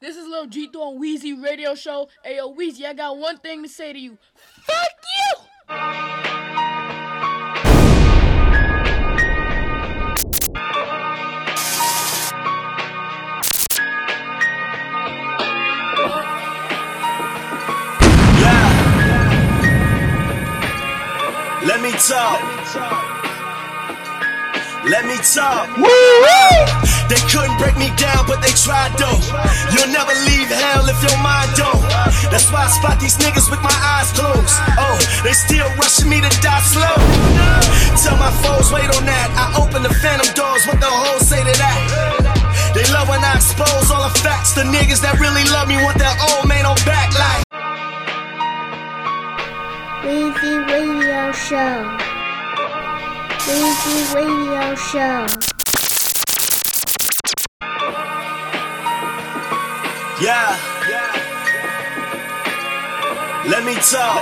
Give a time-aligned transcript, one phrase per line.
[0.00, 2.08] This is Lil G on Weezy Radio Show.
[2.24, 4.16] Hey yo, Weezy, I got one thing to say to you.
[4.62, 5.44] Fuck you!
[18.40, 18.68] Yeah.
[21.66, 22.40] Let me talk.
[24.82, 26.89] Let me talk.
[27.10, 29.18] They couldn't break me down, but they tried though.
[29.74, 31.82] You'll never leave hell if your mind don't.
[32.30, 34.54] That's why I spot these niggas with my eyes closed.
[34.78, 34.94] Oh,
[35.26, 36.94] they still rushing me to die slow.
[37.98, 39.26] Tell my foes, wait on that.
[39.34, 41.78] I open the phantom doors, what the hoes say to that?
[42.78, 44.54] They love when I expose all the facts.
[44.54, 47.42] The niggas that really love me want their old man on back like.
[50.06, 51.74] Weezy Radio Show.
[53.50, 55.49] Weezy Radio Show.
[60.20, 60.52] Yeah.
[63.48, 64.20] Let me talk.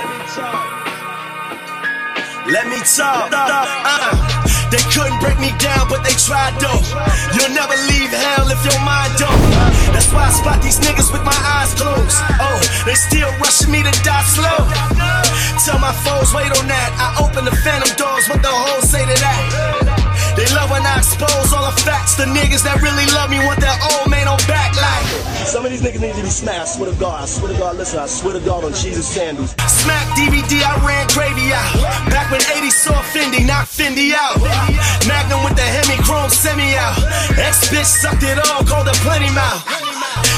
[2.47, 3.27] Let me talk.
[3.35, 4.15] Uh,
[4.71, 6.79] they couldn't break me down, but they tried though.
[7.35, 9.43] You'll never leave hell if your mind don't.
[9.91, 12.15] That's why I spot these niggas with my eyes closed.
[12.39, 14.71] Oh, they still rushing me to die slow.
[15.67, 16.95] Tell my foes, wait on that.
[16.95, 19.78] I open the phantom doors, what the hoes say to that?
[20.39, 22.15] They love when I expose all the facts.
[22.15, 25.03] The niggas that really love me want their old man on back like.
[25.43, 26.79] Some of these niggas need to be smashed.
[26.79, 29.03] I swear to God, I swear to God, listen, I swear to God on Jesus
[29.03, 29.51] sandals.
[29.67, 31.75] Smack DVD, I ran gravy out.
[32.07, 34.39] Back when 80 saw Fendi, knock Fendi out.
[35.11, 36.95] Magnum with the Hemi Chrome semi out.
[37.35, 39.59] Ex bitch sucked it all, called her plenty mouth.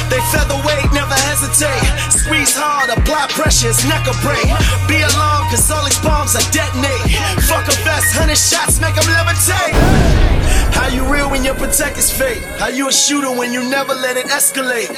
[0.09, 1.80] They featherweight, never hesitate.
[2.81, 4.45] Squeeze hard, apply pressure, it's neck or break.
[4.87, 7.11] Be alarmed, cause all these bombs are detonate.
[7.45, 9.73] Fuck a vest, hundred shots, make them levitate.
[10.73, 12.41] How you real when your protector's fake?
[12.57, 14.89] How you a shooter when you never let it escalate?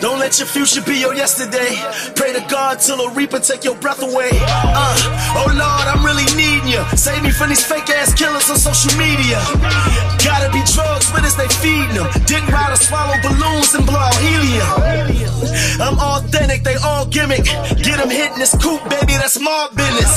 [0.00, 1.76] Don't let your future be your yesterday.
[2.16, 4.30] Pray to God till a reaper take your breath away.
[4.32, 4.94] Uh,
[5.36, 6.82] oh Lord, I'm really needing you.
[6.96, 9.40] Save me from these fake ass killers on social media.
[10.24, 12.08] Gotta be drugs with us, they feeding them.
[12.26, 15.30] Dick ride or swallow balloons and blow out helium.
[15.80, 17.44] I'm authentic, they all gimmick.
[17.80, 20.12] Get them hitting this coupe, baby, that's my business.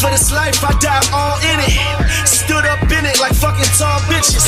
[0.00, 2.25] For this life, I dive all in it.
[2.46, 4.46] Stood up in it like fucking tall bitches.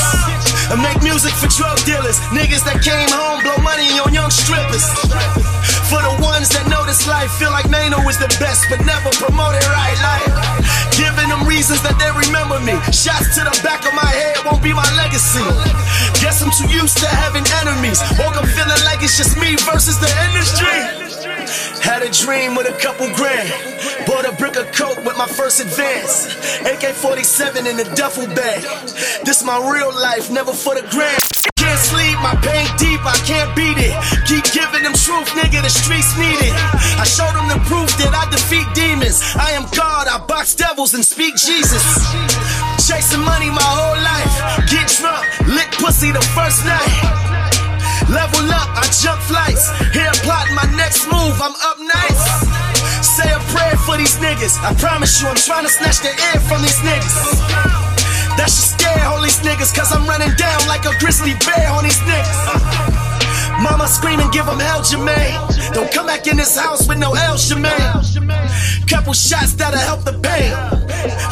[0.70, 4.86] I make music for drug dealers, niggas that came home, blow money on young strippers.
[5.90, 9.10] For the ones that know this life, feel like Mano is the best, but never
[9.18, 9.98] promote it right.
[9.98, 10.30] Like
[10.94, 12.78] giving them reasons that they remember me.
[12.94, 15.42] Shots to the back of my head won't be my legacy.
[16.22, 17.98] Guess I'm too used to having enemies.
[18.14, 21.07] Woke up feeling like it's just me versus the industry.
[21.82, 23.48] Had a dream with a couple grand.
[24.06, 26.26] Bought a brick of coke with my first advance.
[26.66, 28.62] AK 47 in the duffel bag.
[29.24, 31.20] This my real life, never for the grand.
[31.56, 33.92] Can't sleep, my pain deep, I can't beat it.
[34.26, 36.54] Keep giving them truth, nigga, the streets need it.
[36.96, 39.20] I showed them the proof that I defeat demons.
[39.34, 41.84] I am God, I box devils and speak Jesus.
[42.86, 44.32] Chasing money my whole life.
[44.70, 47.27] Get drunk, lick pussy the first night.
[48.08, 49.68] Level up, I jump flights.
[49.92, 52.24] Here plotting my next move, I'm up nice.
[53.04, 54.56] Say a prayer for these niggas.
[54.64, 57.14] I promise you, I'm trying to snatch the air from these niggas.
[58.40, 61.84] That should scare all these niggas, cause I'm running down like a grizzly bear on
[61.84, 62.40] these niggas.
[63.60, 65.74] Mama screaming, give them hell, Jermaine.
[65.74, 68.88] Don't come back in this house with no L, Jermaine.
[68.88, 70.54] Couple shots that'll help the pain.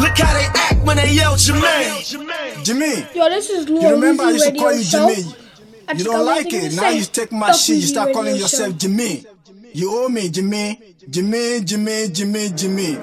[0.02, 2.64] Look how they act when they yell, Jermaine.
[2.64, 5.45] Jimmy, Yo, this is Lil you remember I Weezy used to call you Show.
[5.86, 5.88] Jimmy.
[5.88, 6.74] I You don't like it.
[6.74, 8.78] Now you take my shit, you start calling yourself Show.
[8.78, 9.24] Jimmy.
[9.72, 10.80] You owe me, Jimmy.
[11.08, 12.98] Jimmy, Jimmy, Jimmy, Jimmy.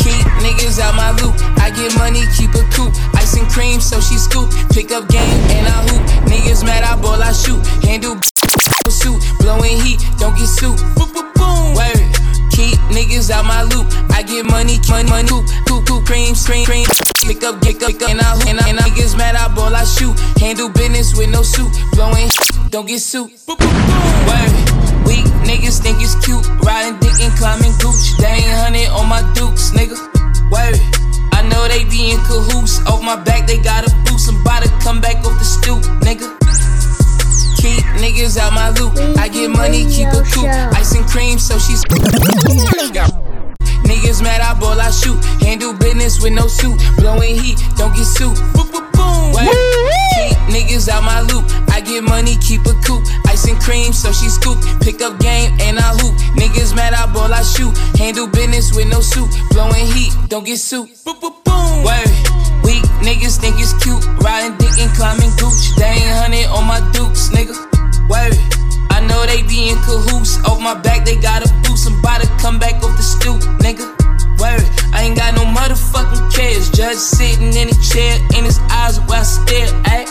[0.00, 1.34] Keep niggas out my loop.
[1.58, 2.94] I get money, keep a coop.
[3.14, 4.50] Ice and cream, so she scoop.
[4.70, 6.02] Pick up game and I hoop.
[6.30, 7.64] Niggas mad, I ball, I shoot.
[7.84, 8.16] Handle
[8.90, 9.20] suit.
[9.40, 10.76] Blowing heat, don't get suit.
[10.96, 11.74] Boom, boom, boom.
[11.74, 12.15] Word.
[12.56, 13.84] Keep niggas out my loop.
[14.16, 15.28] I get money, money, money.
[15.28, 16.06] Coop, coop, coop.
[16.08, 16.86] Cream, cream, cream.
[17.20, 18.08] Pick up, pick up, pick up.
[18.08, 18.32] And I.
[18.48, 20.16] And I, and I niggas mad, I ball, I shoot.
[20.40, 21.68] Handle business with no suit.
[21.92, 22.32] Blowing
[22.70, 23.28] don't get suit.
[23.46, 24.26] Boom, boom, boom.
[24.26, 24.52] Word.
[25.04, 26.40] Weak niggas think it's cute.
[26.64, 28.16] Riding dick and climbing gooch.
[28.16, 30.00] They ain't hunting on my dukes, nigga.
[30.48, 30.80] Word.
[31.36, 32.80] I know they be in cahoots.
[32.88, 34.32] Off my back, they got a boost.
[34.32, 36.24] I'm about to come back off the stoop, nigga.
[37.66, 38.94] Keep niggas out my loop.
[39.18, 40.46] I get money, keep a coop.
[40.78, 41.82] Ice and cream, so she's.
[43.82, 45.18] Niggas mad, I ball, I shoot.
[45.42, 46.78] Handle business with no suit.
[46.96, 48.36] Blowing heat, don't get suit.
[48.54, 49.34] Boom, boom, boom.
[50.46, 51.44] Niggas out my loop.
[51.68, 53.02] I get money, keep a coop.
[53.26, 54.58] Ice and cream, so she scoop.
[54.80, 56.14] Pick up game and I hoop.
[56.38, 57.76] Niggas mad, I ball, I shoot.
[57.98, 59.28] Handle business with no suit.
[59.50, 60.88] Blowing heat, don't get suit.
[61.04, 61.82] Boom, boom, boom.
[61.82, 62.35] Word.
[63.04, 64.04] Niggas think it's cute.
[64.22, 65.74] Riding dick and climbing gooch.
[65.76, 67.54] They ain't hunting on my dukes, nigga.
[68.08, 68.36] Word.
[68.90, 70.38] I know they be in cahoots.
[70.44, 71.84] Off my back, they got a boost.
[71.84, 73.84] Somebody come back off the stoop, nigga.
[74.40, 74.64] Word.
[74.92, 76.70] I ain't got no motherfucking cares.
[76.70, 80.06] Judge sitting in a chair, in his eyes where I stare at.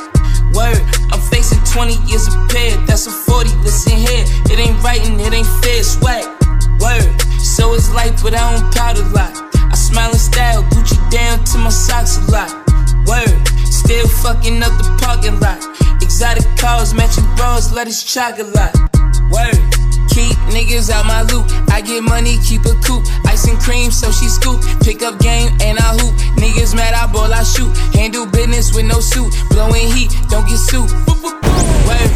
[0.54, 0.82] Word.
[1.12, 2.78] I'm facing 20 years of pair.
[2.86, 3.50] That's a 40.
[3.66, 4.26] Listen here.
[4.52, 5.84] It ain't and it ain't fair.
[5.84, 6.26] Swag.
[6.80, 7.10] Word.
[7.42, 9.34] So it's life, but I don't pout a lot.
[9.56, 12.65] I smile in style, Gucci down to my socks a lot.
[14.26, 15.62] Fucking up the parking lot.
[16.02, 18.74] Exotic cars, matching bros, let us chug chocolate.
[19.30, 19.95] Word.
[20.16, 21.44] Keep niggas out my loop.
[21.76, 23.04] I get money, keep a coop.
[23.28, 24.64] Ice and cream, so she scoop.
[24.80, 26.16] Pick up game and I hoop.
[26.40, 27.68] Niggas mad, I ball, I shoot.
[27.92, 29.36] Handle business with no suit.
[29.50, 30.56] Blowing heat, don't get.
[30.72, 32.10] Word.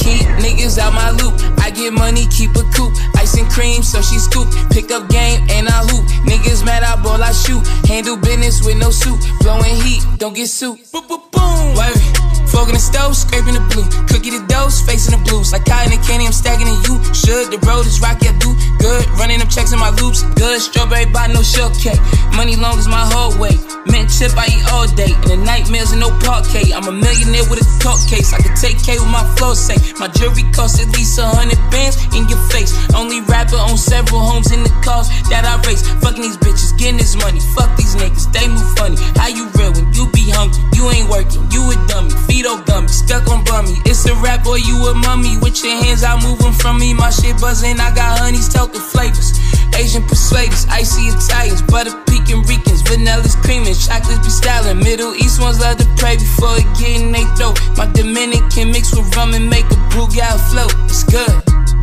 [0.00, 1.36] Keep niggas out my loop.
[1.60, 2.96] I get money, keep a coop.
[3.20, 4.48] Ice and cream, so she scoop.
[4.70, 6.08] Pick up game and I hoop.
[6.24, 7.66] Niggas mad, I ball, I shoot.
[7.86, 9.20] Handle business with no suit.
[9.40, 10.80] Blowing heat, don't get suit.
[10.90, 11.76] Boom.
[11.76, 12.21] Word.
[12.52, 13.88] Fork in the stove, scraping the blue.
[14.12, 15.56] Cookie the dose, facing the blues.
[15.56, 17.00] Like cotton and candy, I'm stacking in you.
[17.16, 19.08] Should the road is rocky, I do good.
[19.16, 20.20] Running up checks in my loops.
[20.36, 21.96] Good strawberry body, no shortcake.
[22.36, 23.56] Money long as my whole weight.
[23.88, 25.16] Mint chip, I eat all day.
[25.24, 26.76] And the nightmares and no parquet.
[26.76, 28.36] I'm a millionaire with a court case.
[28.36, 29.80] I can take K with my flow say.
[29.96, 32.76] My jewelry costs at least a hundred bands in your face.
[32.92, 35.80] Only rapper on several homes in the cars that I race.
[36.04, 37.40] Fucking these bitches, getting this money.
[37.56, 39.00] Fuck these niggas, they move funny.
[39.16, 40.60] How you real when you be hungry?
[40.76, 42.12] You ain't working, you a dummy.
[42.42, 43.78] Stuck on bummy.
[43.86, 45.38] It's a rap boy, you a mummy.
[45.38, 46.92] With your hands out moving from me.
[46.92, 49.38] My shit buzzing, I got honeys, token flavors.
[49.78, 54.78] Asian persuaders, icy Italians, butter pecan Ricans, vanilla's creaming, chocolates be styling.
[54.78, 57.60] Middle East ones love to pray before it get in they throat.
[57.76, 60.74] My Dominican mix with rum and make a Brugal float.
[60.90, 61.30] It's good.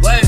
[0.03, 0.27] Word.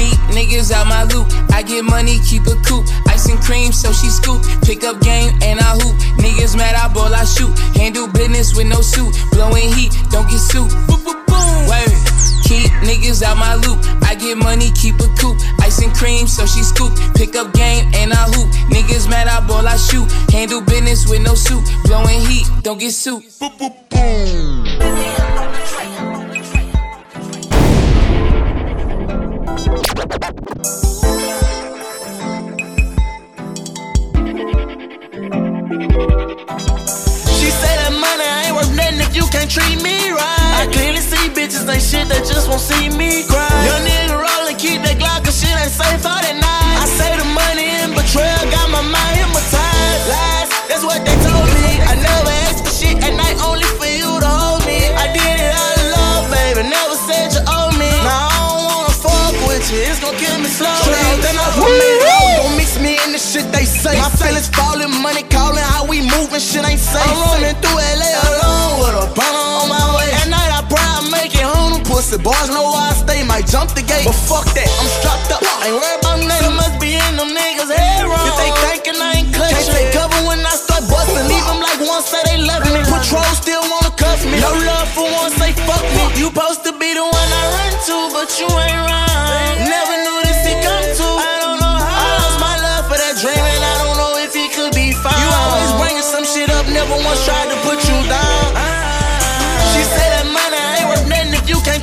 [0.00, 1.28] Keep niggas out my loop.
[1.52, 2.86] I get money, keep a coop.
[3.08, 4.40] Ice and cream, so she scoop.
[4.64, 5.94] Pick up game and I hoop.
[6.16, 7.52] Niggas mad, I ball, I shoot.
[7.76, 9.12] Handle business with no suit.
[9.32, 10.70] Blowing heat, don't get sued.
[10.88, 11.68] Boom, boom, boom.
[11.68, 11.92] Word.
[12.48, 13.78] Keep niggas out my loop.
[14.02, 15.36] I get money, keep a coop.
[15.60, 16.96] Ice and cream, so she scoop.
[17.14, 18.48] Pick up game and I hoop.
[18.72, 20.10] Niggas mad, I ball, I shoot.
[20.32, 21.62] Handle business with no suit.
[21.84, 23.22] Blowing heat, don't get sued.
[23.38, 25.49] Boom, boom, boom.
[66.20, 67.00] Moving, shit ain't safe.
[67.00, 70.08] I'm rolling through LA alone with a burner on my way.
[70.20, 71.80] At night I pray I make it home.
[71.88, 74.04] Pussy boys know where I stay, might jump the gate.
[74.04, 75.40] But fuck that, I'm strapped up.
[75.64, 76.52] Ain't worried about nothing.
[76.52, 78.28] It must be in them niggas' head wrong.
[78.28, 81.24] If they thinking I ain't clutch, can't take cover when I start busting.
[81.24, 82.84] Leave them like one say they love me.
[82.84, 84.36] Patrol still wanna cuff me.
[84.44, 86.04] No love for one say fuck me.
[86.20, 89.09] You supposed to be the one I run to, but you ain't right.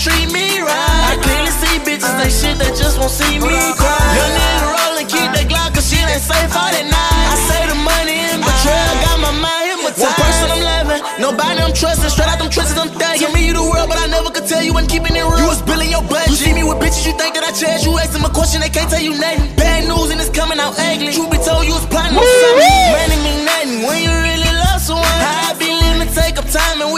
[0.07, 1.03] Treat me right.
[1.11, 3.91] I clearly see bitches, they shit that just won't see me cry.
[4.15, 7.27] Young nigga rollin', keep that Glock, cause shit ain't safe all that night.
[7.27, 10.07] I say the money in betrayal, got my mind hypnotized.
[10.07, 12.07] One person I'm loving, nobody I'm trusting.
[12.07, 13.19] Straight out them trenches, I'm thugging.
[13.19, 15.43] Give me you the world, but I never could tell you when keeping it real.
[15.43, 16.31] You was billing your budget.
[16.31, 17.83] You see me with bitches, you think that I cherish.
[17.83, 19.51] You ask them a question, they can't tell you nothing.
[19.59, 21.11] Bad news and it's coming out ugly.
[21.11, 22.95] Truth be told, you was plotting on something.
[22.95, 25.03] Money mean nothing when you really love someone.
[25.03, 26.96] I be living, take up time and we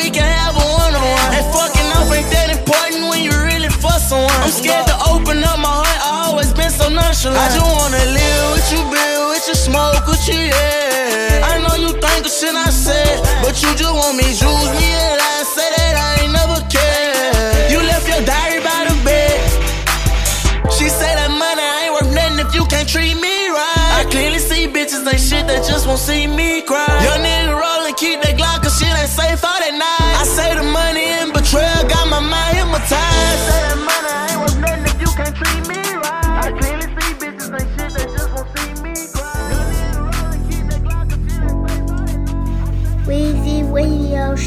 [4.10, 4.42] someone.
[4.42, 7.38] I'm scared to open up my heart, I always been so nonchalant.
[7.38, 11.46] I just wanna live with you, build with you, smoke with you, yeah.
[11.46, 14.90] I know you think of shit I said, but you just want me, use me,
[15.06, 17.70] and I say that I ain't never cared.
[17.70, 19.38] You left your diary by the bed.
[20.74, 24.02] She say that money ain't worth nothing if you can't treat me right.
[24.02, 26.90] I clearly see bitches ain't shit that just won't see me cry.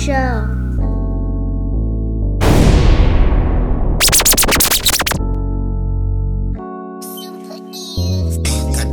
[0.03, 0.13] Show.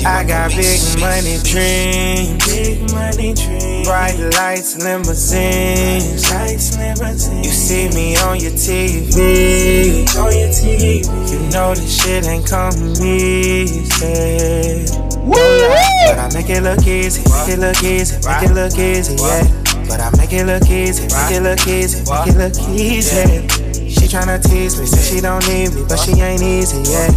[0.06, 7.44] I got big money dreams, big money dreams, bright lights, limousines, lights, limousines.
[7.44, 11.04] You see me on your TV, on your TV.
[11.32, 14.86] You know this shit ain't coming easy.
[15.26, 19.59] But I make it look easy, make it look easy, make it look easy, yeah.
[19.90, 23.90] But I make it look easy, make it look easy, make it look easy.
[23.90, 27.10] She tryna tease me, say she don't need me, but she ain't easy, yeah.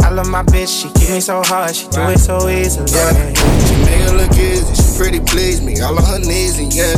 [0.00, 2.88] I love my bitch, she keep me so hard, she do it so easily.
[2.88, 3.12] Yeah.
[3.68, 6.96] She make it look easy, she pretty please me, all on her knees and yeah.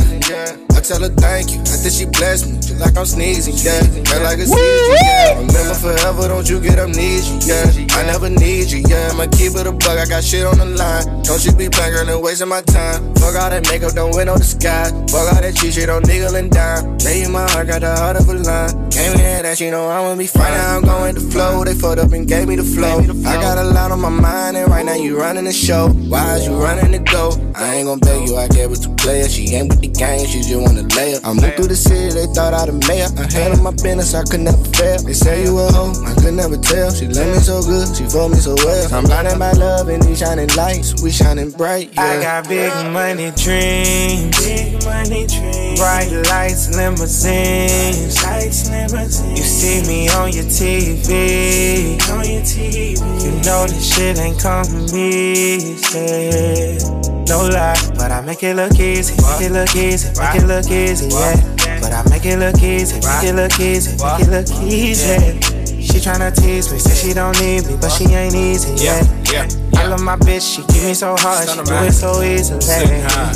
[0.71, 3.81] I tell her thank you, after she bless me, like I'm sneezing, yeah.
[4.09, 5.37] Feel like a seizure, yeah.
[5.37, 7.97] Remember forever, don't you get amnesia, yeah.
[7.97, 9.09] I never need you, yeah.
[9.13, 11.23] I'ma keep it a bug, I got shit on the line.
[11.23, 13.13] Don't you be playing, and wasting my time.
[13.15, 14.91] Fuck all that makeup, don't win no disguise.
[15.11, 16.97] Fuck all that cheat shit, don't nickel and dime.
[17.05, 18.89] Lay in my heart, got the heart of a line.
[18.89, 20.51] Came here that you know I'ma be fine.
[20.51, 22.99] Now I'm going to flow, they fucked up and gave me the flow.
[23.29, 25.89] I got a lot on my mind, and right now you running the show.
[25.89, 27.31] Why is you running the go?
[27.55, 29.29] I ain't gon' beg you, I gave it to player.
[29.29, 31.25] She ain't with the game, she just wanna lay up.
[31.25, 33.07] I moved through the city, they thought I'd a mayor.
[33.19, 35.03] I handle my business, I could never fail.
[35.03, 36.91] They say you a hoe, I could never tell.
[36.91, 38.93] She love me so good, she for me so well.
[38.93, 41.93] I'm blinded by love and these shining lights, we shining bright.
[41.93, 42.01] Yeah.
[42.01, 49.39] I got big money dreams, big money dreams, bright lights, limousines, lights, limousines.
[49.39, 52.99] You see me on your TV, on your TV.
[53.23, 56.79] You know this shit ain't coming easy.
[57.27, 60.69] No lie, but I make it look easy, make it look easy, make it look
[60.69, 61.60] easy, yeah.
[61.81, 65.61] But I make it look easy, make it look easy, make it look easy.
[65.81, 69.01] She tryna tease me, say she don't need me, but she ain't easy, yeah.
[69.31, 72.61] yeah, I love my bitch, she keep me so hard, she do it so easily.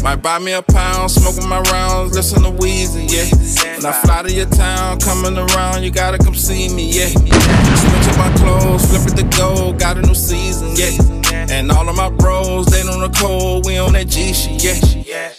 [0.04, 3.75] Might buy me a pound, smoking my rounds, listen to Weezy, yeah.
[3.78, 7.08] When I fly to your town, coming around, you gotta come see me, yeah.
[7.08, 10.92] Switching my clothes, flipping the gold, got a new season, yeah.
[11.50, 15.34] And all of my bros, they on the cold, we on that G shit, yeah.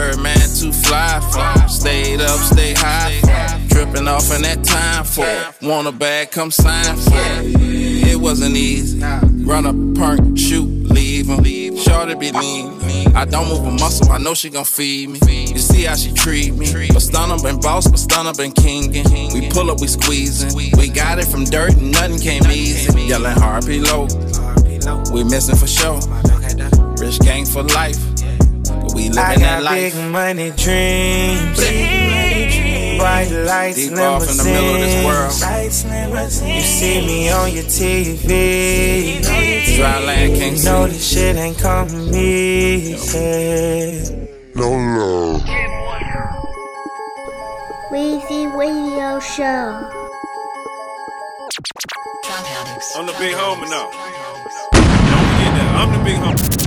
[0.00, 5.28] Birdman too fly for, stayed up, stay high for, tripping off in that time for.
[5.66, 7.12] Want a bag, come sign for.
[7.44, 8.98] It wasn't easy.
[9.44, 11.44] Run up, perk, shoot, leave him.
[11.76, 12.80] Shorty be lean.
[13.14, 15.52] I don't move a muscle, I know she gon' feed me.
[15.52, 16.88] You see how she treat me.
[16.88, 19.04] But stun up and boss, but stun up and kingin'.
[19.34, 20.56] We pull up, we squeezing.
[20.56, 23.02] We got it from dirt and nothing came easy.
[23.02, 24.08] Yelling RP low.
[25.12, 26.00] We missing for sure.
[26.96, 27.98] Rich gang for life.
[28.94, 29.94] We living I that got life.
[29.94, 31.58] big money dreams,
[32.98, 35.32] bright lights, Deep off in the middle of this world.
[35.84, 36.54] limousines.
[36.54, 39.20] You see me on your TV.
[39.76, 40.92] Dry land can't You know see.
[40.92, 43.18] this shit ain't coming easy.
[47.92, 49.88] Weezy Radio Show.
[52.96, 53.90] I'm the big homie now.
[53.90, 55.76] Don't forget that.
[55.80, 56.59] I'm the big homie.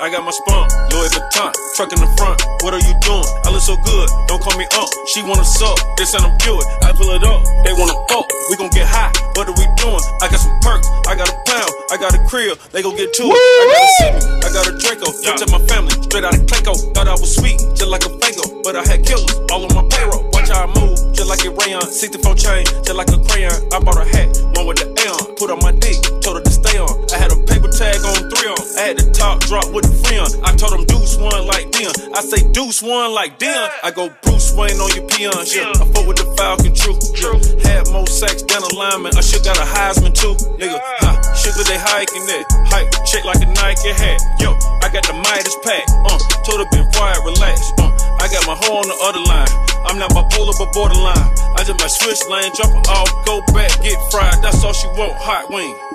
[0.00, 2.40] I got my spunk, Louis Vuitton, truck in the front.
[2.64, 3.28] What are you doing?
[3.44, 4.88] I look so good, don't call me up.
[5.12, 6.64] She wanna suck, they send them Buick.
[6.80, 8.24] I pull it up, they wanna fuck.
[8.48, 10.00] We gon' get high, what are we doing?
[10.24, 13.12] I got some perks, I got a pound, I got a crib, they gon' get
[13.12, 13.36] to it.
[13.36, 16.48] I got a Simi, I got a Draco, touch up my family, straight out of
[16.48, 16.72] Clayco.
[16.96, 19.84] Thought I was sweet, just like a Fago, but I had killers all on my
[19.92, 20.24] payroll.
[20.32, 21.84] Watch how I move, just like a rayon.
[21.84, 23.52] 64 chain, just like a crayon.
[23.68, 25.36] I bought a hat, one with the Aeon.
[25.36, 26.88] Put on my dick, told her to stay on.
[27.12, 28.60] I had a paper tag on three on.
[28.76, 30.24] I had the top drop with a friend.
[30.44, 31.92] I told them deuce one like Deion.
[32.16, 33.68] I say deuce one like Deion.
[33.84, 35.44] I go Bruce Wayne on your peon.
[35.44, 36.96] Yeah, I fuck with the Falcon, true.
[37.20, 37.84] Yeah.
[37.84, 39.16] Had more sex than a lineman.
[39.16, 40.80] I should got a Heisman too, nigga.
[41.04, 41.16] Huh.
[41.36, 42.44] Sugar they hiking that.
[42.72, 44.20] Hype, shake like a Nike hat.
[44.40, 45.84] Yo, I got the Midas pack.
[46.08, 47.60] Uh, told her been quiet, relax.
[47.76, 49.52] Uh, I got my hoe on the other line.
[49.84, 51.28] I'm not bipolar, but borderline.
[51.56, 54.40] I just my switch lane, drop her off, go back, get fried.
[54.42, 55.89] That's all she want, hot wing.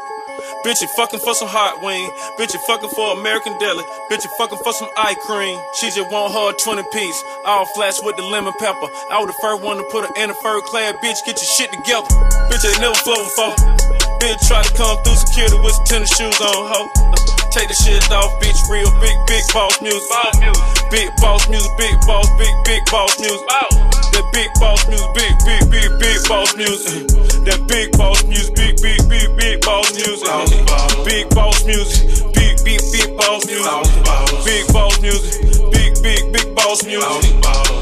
[0.65, 2.09] Bitch, you fucking for some hot wing.
[2.41, 3.85] Bitch, you fucking for American deli.
[4.09, 5.61] Bitch, you fucking for some eye cream.
[5.77, 7.23] She just want her 20 piece.
[7.45, 8.89] All flash with the lemon pepper.
[9.13, 10.97] I was the first one to put her in a fur clad.
[11.05, 12.09] Bitch, get your shit together.
[12.49, 13.53] Bitch, ain't never flown before.
[14.17, 16.89] Bitch, try to come through security with some tennis shoes on, ho.
[17.53, 18.57] Take the shit off, bitch.
[18.65, 20.01] Real big, big boss music.
[20.89, 23.94] Big boss music, big boss, big, big boss music.
[24.15, 27.03] That big boss music, big, big, big, big boss music.
[27.43, 30.23] That big boss music, big, big, big, big boss music.
[31.03, 33.67] Big boss music, big, big, big boss music.
[34.47, 37.27] Big boss music, big, big, big boss music.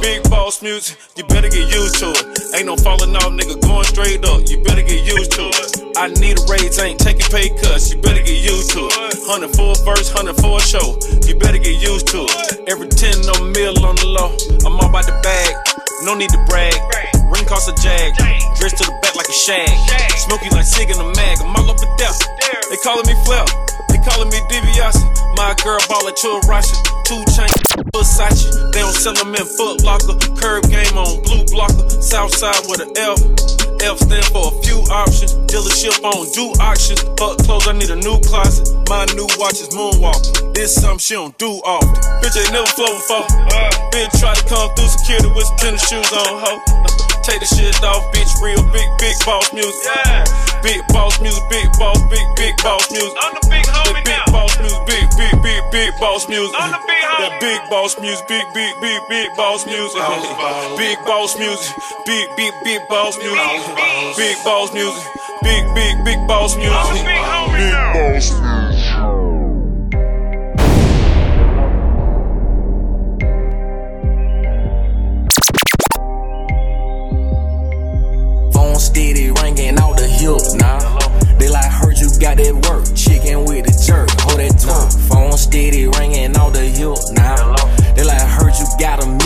[0.02, 2.25] Big boss music, you better get used to it.
[2.58, 4.42] Ain't no falling off, nigga, going straight up.
[4.50, 5.96] You better get used to it.
[5.96, 7.94] I need a raise, ain't taking pay cuts.
[7.94, 9.22] You better get used to it.
[9.30, 10.98] 100 for a verse, 100 for a show.
[11.30, 12.66] You better get used to it.
[12.66, 14.34] Every 10 on mill on the low.
[14.66, 15.54] I'm all about the bag,
[16.04, 16.76] no need to brag.
[17.32, 18.16] Ring chain cost a jag.
[18.56, 19.70] Dressed to the back like a shag.
[20.18, 21.40] Smoky like Sig in a mag.
[21.42, 22.14] I'm all up and down.
[22.70, 23.46] They calling me Flair.
[23.90, 25.36] They calling me DiBiase.
[25.36, 27.03] My girl ball at Churashi.
[27.04, 27.52] Two chain.
[27.94, 30.16] Versace, they don't sell them in Foot Locker.
[30.40, 31.90] Curb game on blue blocker.
[32.02, 33.20] Southside with an F.
[33.84, 35.36] F stand for a few options.
[35.52, 37.04] Dealership on do auctions.
[37.20, 38.72] Fuck clothes, I need a new closet.
[38.88, 40.56] My new watch is moonwalk.
[40.56, 42.00] This something she don't do often.
[42.24, 43.28] Bitch ain't never flow before.
[43.92, 46.54] Bitch try to come through security with some tennis shoes on, ho.
[47.24, 48.32] Take the shit off, bitch.
[48.44, 49.76] Real big, big boss music.
[49.84, 50.24] Yeah.
[50.64, 53.16] Big boss music, big boss, big, big boss music.
[53.20, 54.32] I'm the big homie that big now.
[54.32, 56.56] boss music, big, big, big, big boss music.
[56.58, 56.93] I'm the big.
[57.02, 60.02] That big boss music, big, big, big, big boss music.
[60.78, 63.40] Big boss music, big, big, big boss music.
[64.18, 65.04] Big boss music,
[65.42, 66.74] big, big, big boss music.
[66.94, 67.22] Big big
[67.94, 68.44] boss music.
[78.54, 80.93] Phone steady ringing out the hill now.
[82.24, 84.96] Got that work, chicken with the jerk, hold that twerk.
[85.10, 87.53] Phone steady ringing out the hill now.
[87.96, 89.23] They like heard you got a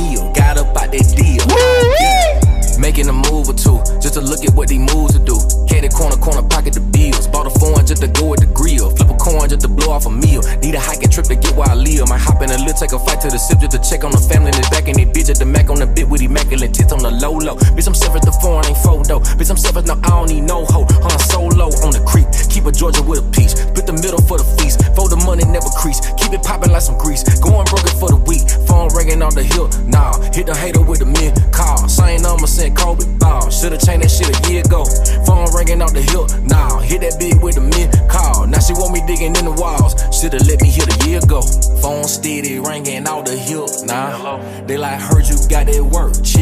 [2.97, 5.37] Making a move or two, just to look at what they moves to do.
[5.69, 7.27] Candy corner, corner, pocket the bills.
[7.29, 8.89] Bought a phone just to go with the grill.
[8.89, 10.41] Flip a coin just to blow off a meal.
[10.65, 12.09] Need a hiking trip to get where I live.
[12.09, 14.09] Might hop in a lift, take a flight to the sip just to check on
[14.09, 14.89] the family and back.
[14.89, 17.37] And they bitch at the Mac on the bit with immaculate tits on the low
[17.37, 17.53] low.
[17.77, 19.21] Bitch, I'm selfish, the foreign ain't photo.
[19.37, 20.89] Bitch, I'm selfish, no, I don't need no hoe.
[20.89, 22.25] Han solo on the creep.
[22.49, 23.53] Keep a Georgia with a piece.
[23.53, 24.81] Split the middle for the feast.
[24.97, 26.01] Fold the money, never crease.
[26.17, 27.21] Keep it popping like some grease.
[27.45, 28.49] Going broken for the week.
[28.65, 29.69] Phone ringing on the hill.
[29.85, 30.81] Nah, hit the hater
[45.65, 46.36] got that work.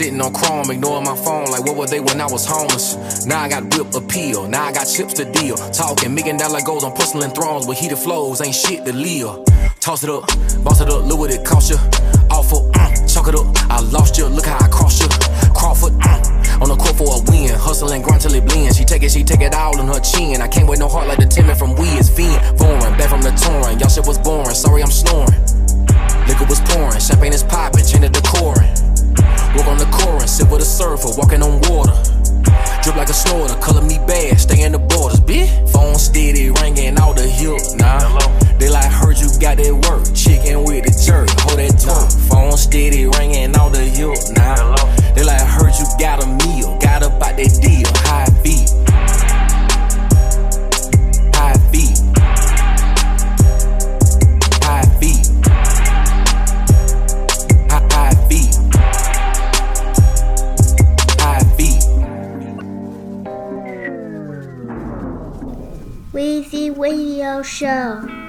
[0.00, 3.26] Sitting on chrome, ignoring my phone like what were they when I was homeless?
[3.26, 5.56] Now I got whip appeal, now I got chips to deal.
[5.76, 9.44] Talking, million dollar goals on porcelain thrones with heated flows, ain't shit to live.
[9.78, 10.24] Toss it up,
[10.64, 11.76] boss it up, look what it cost you.
[12.30, 15.08] Awful, mm, chalk it up, I lost you, look how I crossed you.
[15.52, 17.52] Crawford, mm, on the court for a win.
[17.60, 18.78] Hustle and grind till it blends.
[18.78, 20.40] She take it, she take it all in her chin.
[20.40, 22.40] I can't wait no heart like the timid from we is Fiend.
[22.56, 23.78] Foreign, back from the touring.
[23.78, 25.44] Y'all shit was boring, sorry I'm snoring.
[26.24, 28.89] Liquor was pouring, champagne is popping, chain of decoring.
[29.56, 31.92] Walk on the chorus, sit with a surfer, walking on water.
[32.82, 35.50] Drip like a snorter, color me bad, stay in the borders, bitch.
[35.70, 37.98] Phone steady ringing out the hill, nah.
[38.58, 42.28] They like heard you got that work, chicken with the jerk, hold that twerk.
[42.28, 44.76] Phone steady ringing out the hill, nah.
[45.14, 48.59] They like heard you got a meal, got up out that deal, high feet.
[66.80, 68.19] Radio Show.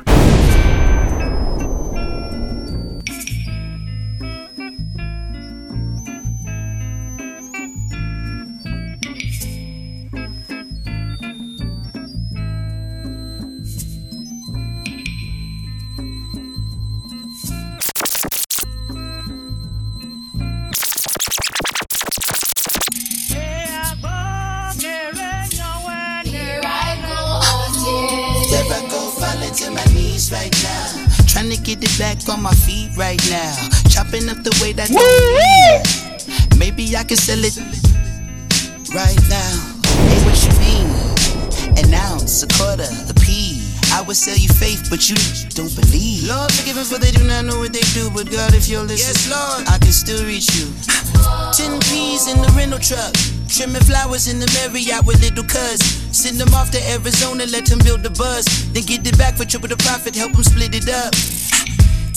[48.22, 50.70] But God, if you'll listen, yes, Lord, I can still reach you.
[51.58, 53.10] Ten peas in the rental truck.
[53.50, 55.82] Trimming flowers in the Marriott with little cuz.
[56.14, 58.46] Send them off to Arizona, let them build the buzz.
[58.74, 61.16] Then get it back for triple the profit, help them split it up.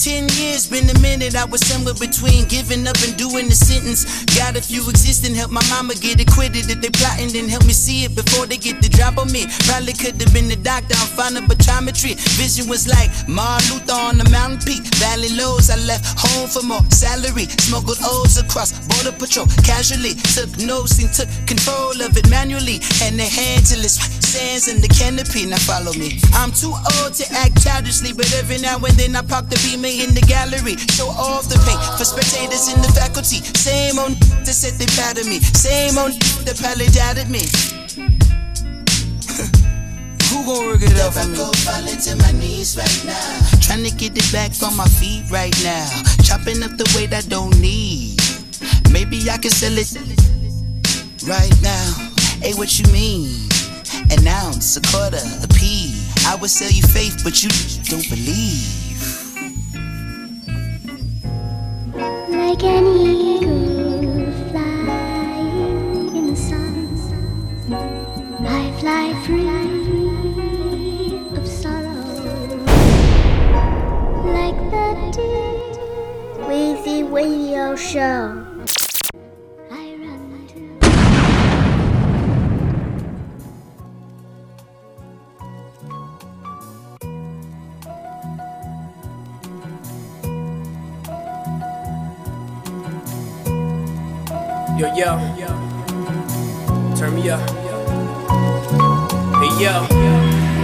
[0.04, 4.04] Ten years, been a minute, I was somewhere between giving up and doing the sentence.
[4.36, 6.68] God, if you exist, help my mama get acquitted.
[6.68, 9.48] If they plotting, then help me see it before they get the drop on me.
[9.64, 11.48] Probably could have been the doctor, I'm fine of.
[12.36, 14.84] Vision was like Martin Luther on the mountain peak.
[15.00, 17.48] Valley lows, I left home for more salary.
[17.64, 20.12] Smuggled O's across border patrol casually.
[20.36, 22.84] Took notes and took control of it manually.
[23.00, 23.80] And they hand till
[24.34, 25.46] it's sands and the canopy.
[25.46, 26.18] Now follow me.
[26.34, 29.88] I'm too old to act childishly, but every now and then I pop the beamer
[29.88, 30.76] in the gallery.
[30.94, 33.42] Show off the paint for spectators in the faculty.
[33.54, 35.38] Same on that said they of me.
[35.40, 36.10] Same on
[36.44, 37.42] that probably doubted me.
[40.30, 41.36] Who gon' work it out for me?
[41.36, 43.38] go falling to my knees right now.
[43.62, 45.86] Trying to get it back on my feet right now.
[46.22, 48.18] Chopping up the weight I don't need.
[48.90, 49.94] Maybe I can sell it
[51.26, 52.10] right now.
[52.42, 53.53] Hey, what you mean?
[54.16, 55.92] An ounce, a quarter, a pea.
[56.24, 57.48] I would sell you faith, but you
[57.82, 58.62] don't believe.
[62.30, 66.88] Like an eagle flying in the sun,
[68.46, 69.48] I fly free
[71.36, 72.04] of sorrow.
[74.32, 75.54] Like the deer,
[76.46, 78.43] Weezy Radio Show.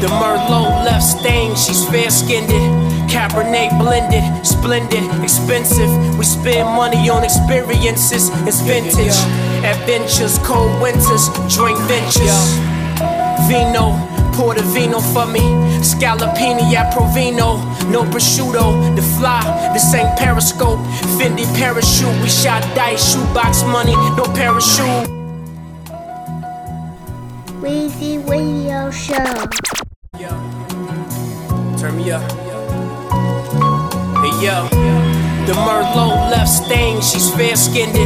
[0.00, 2.48] The Merlot left stain, she's fair skinned.
[3.10, 5.90] Cabernet blended, splendid, expensive.
[6.16, 9.18] We spend money on experiences, it's vintage.
[9.62, 12.32] Adventures, cold winters, drink ventures.
[13.44, 13.92] Vino,
[14.32, 15.44] pour the Portofino for me.
[15.84, 17.60] Scalapini at Provino.
[17.90, 19.42] No prosciutto, the fly,
[19.74, 20.78] this ain't periscope.
[21.18, 25.10] Fendi parachute, we shot dice, shoebox money, no parachute.
[27.60, 29.69] Weezy Radio Show.
[31.92, 32.22] Me up.
[34.22, 34.68] Hey yo.
[35.46, 37.96] The Merlot left stain, she's fair skinned.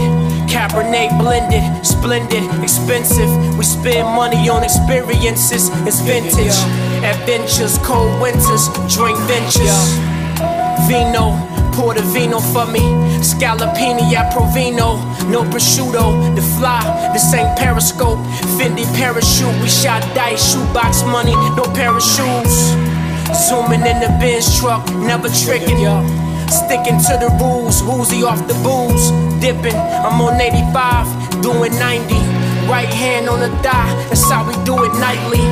[0.49, 3.29] Cabernet blended, splendid, expensive.
[3.59, 6.57] We spend money on experiences, it's vintage.
[7.05, 9.99] Adventures, cold winters, drink ventures.
[10.89, 11.37] Vino,
[11.75, 12.81] pour the Portofino for me.
[13.21, 14.97] Scalapini at Provino.
[15.29, 18.19] No prosciutto, the fly, this ain't periscope.
[18.57, 22.94] Fendi parachute, we shot dice, shoebox money, no parachutes.
[23.33, 25.81] Zooming in the Benz truck, never tricking.
[26.51, 29.11] Sticking to the rules, woozy off the booze.
[29.41, 32.15] Dipping, I'm on 85, doing 90.
[32.69, 35.45] Right hand on the thigh, that's how we do it nightly.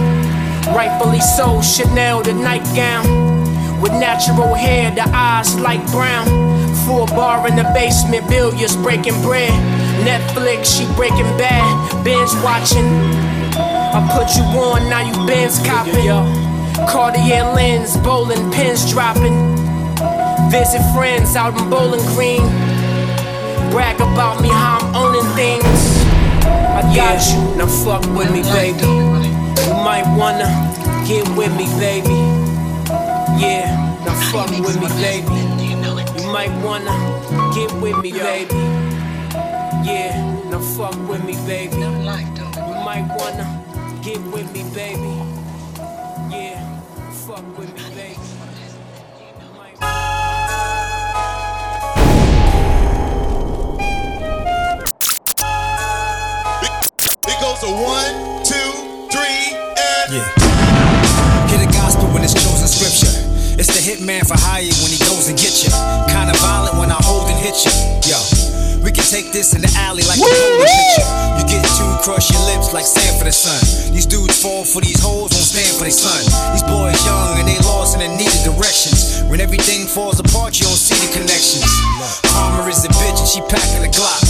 [0.75, 3.05] Rightfully so, Chanel the nightgown.
[3.81, 6.27] With natural hair, the eyes light brown.
[6.87, 9.53] Full bar in the basement, billiards breaking bread.
[10.07, 12.87] Netflix, she breaking bad, binge watching.
[13.95, 16.42] I put you on, now you Benz copping.
[16.89, 19.37] Cartier lens, bowling pins dropping.
[20.51, 22.47] Visit friends out in Bowling Green.
[23.71, 25.65] Brag about me how I'm owning things.
[26.45, 28.85] I got you, now fuck with me, baby.
[29.67, 30.49] You might wanna
[31.07, 32.19] get with me, baby.
[33.41, 33.71] Yeah,
[34.05, 35.53] now fuck with me, baby.
[36.21, 36.93] You might wanna
[37.55, 38.55] get with me, baby.
[39.85, 41.79] Yeah, now fuck with me, baby.
[41.79, 43.47] You might wanna
[44.03, 45.15] get with me, baby.
[46.31, 46.62] Yeah,
[47.27, 48.17] fuck with me, baby.
[57.31, 58.71] It goes to one, two,
[59.15, 60.27] three, and Yeah.
[61.47, 63.15] Hear the gospel when it's chosen scripture.
[63.59, 65.71] It's the hitman for hire when he goes and get you.
[66.11, 67.71] Kinda violent when I hold and hit you.
[68.11, 68.19] Yo,
[68.83, 71.07] we can take this in the alley like a picture.
[71.39, 71.62] You get
[72.03, 73.95] crush your lips like sand for the sun.
[73.95, 76.19] These dudes fall for these hoes, won't stand for their son.
[76.51, 79.23] These boys young and they lost in the needed directions.
[79.31, 81.71] When everything falls apart, you don't see the connections.
[82.27, 84.27] Karma is a bitch and she packing a Glock.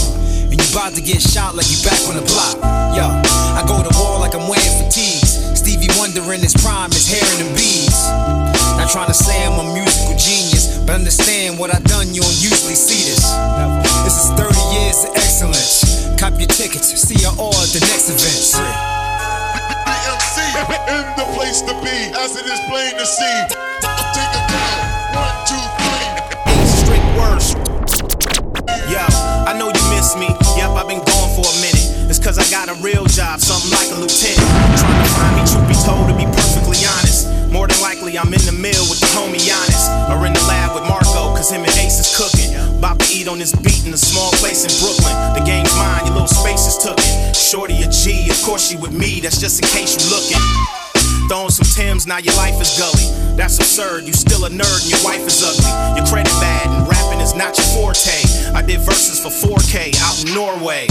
[0.53, 2.61] And you about to get shot like you back on the block.
[2.93, 5.41] Yo, I go to war like I'm wearing fatigues.
[5.57, 8.05] Stevie Wonder in his prime is hair and them beads.
[8.77, 12.37] Not trying to say I'm a musical genius, but understand what I done, you don't
[12.37, 13.25] usually see this.
[14.05, 16.02] This is 30 years of excellence.
[16.23, 18.55] Cop your tickets, see you all at the next event.
[19.91, 20.39] EMC
[20.87, 23.39] in the place to be, as it is plain to see.
[24.15, 25.19] Take a count.
[25.19, 26.07] One, two, three.
[26.47, 27.59] Eight straight words.
[28.87, 30.31] Yo, I know you miss me.
[30.55, 31.91] Yep, I've been gone for a minute.
[32.07, 34.47] It's cause I got a real job, something like a lieutenant.
[34.79, 37.12] Trying to find me, truth be told, to be perfectly honest.
[37.53, 39.85] More than likely, I'm in the mill with the homie Giannis.
[40.09, 42.57] Or in the lab with Marco, cause him and Ace is cooking.
[42.81, 45.13] About to eat on this beat in a small place in Brooklyn.
[45.37, 47.37] The game's mine, your little space is took it.
[47.37, 50.41] Shorty a G, of course she with me, that's just in case you looking.
[51.29, 53.05] Throwing some Tims, now your life is gully.
[53.37, 56.01] That's absurd, you still a nerd and your wife is ugly.
[56.01, 58.17] Your credit bad and rapping is not your forte.
[58.57, 60.89] I did verses for 4K out in Norway.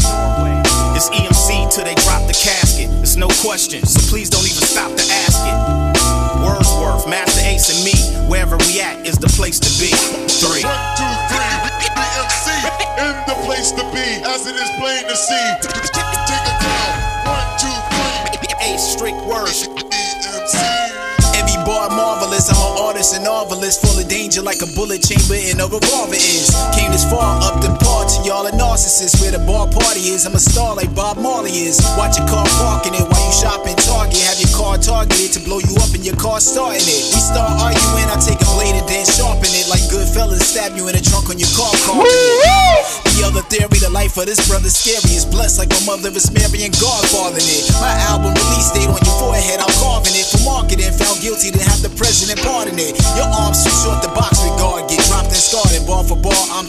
[0.93, 2.89] It's EMC till they drop the casket.
[3.01, 6.00] It's no question, so please don't even stop to ask it.
[6.43, 7.93] Wordsworth, Masta Ace, and me,
[8.29, 9.93] wherever we at is the place to be.
[10.27, 10.63] Three.
[10.65, 11.51] One, two, three.
[11.93, 12.47] EMC
[12.97, 15.47] in the place to be, as it is plain to see.
[15.61, 16.93] Take a count.
[17.29, 18.73] One, two, three.
[18.73, 19.67] Ace, Strick words.
[19.67, 20.80] Every
[21.65, 22.49] bar marvelous.
[22.49, 26.17] I'm an artist and novelist, full of danger like a bullet chamber in a revolver
[26.17, 26.53] is.
[26.77, 29.19] Came this far up the bar to y'all a narcissist.
[29.19, 31.81] Where the bar party is, I'm a star like Bob Marley is.
[31.97, 34.21] Watch your car parking it while you shopping Target.
[34.29, 37.03] Have your car targeted to blow you up and your car starting it.
[37.11, 40.77] We start arguing, I take a blade and then sharpen it like good fellas stab
[40.77, 42.05] you in the trunk on your car car.
[43.17, 46.31] The other theory, the life of this brother scary is blessed like my mother is
[46.31, 47.65] Mary and Godfather it.
[47.83, 49.00] My album release date on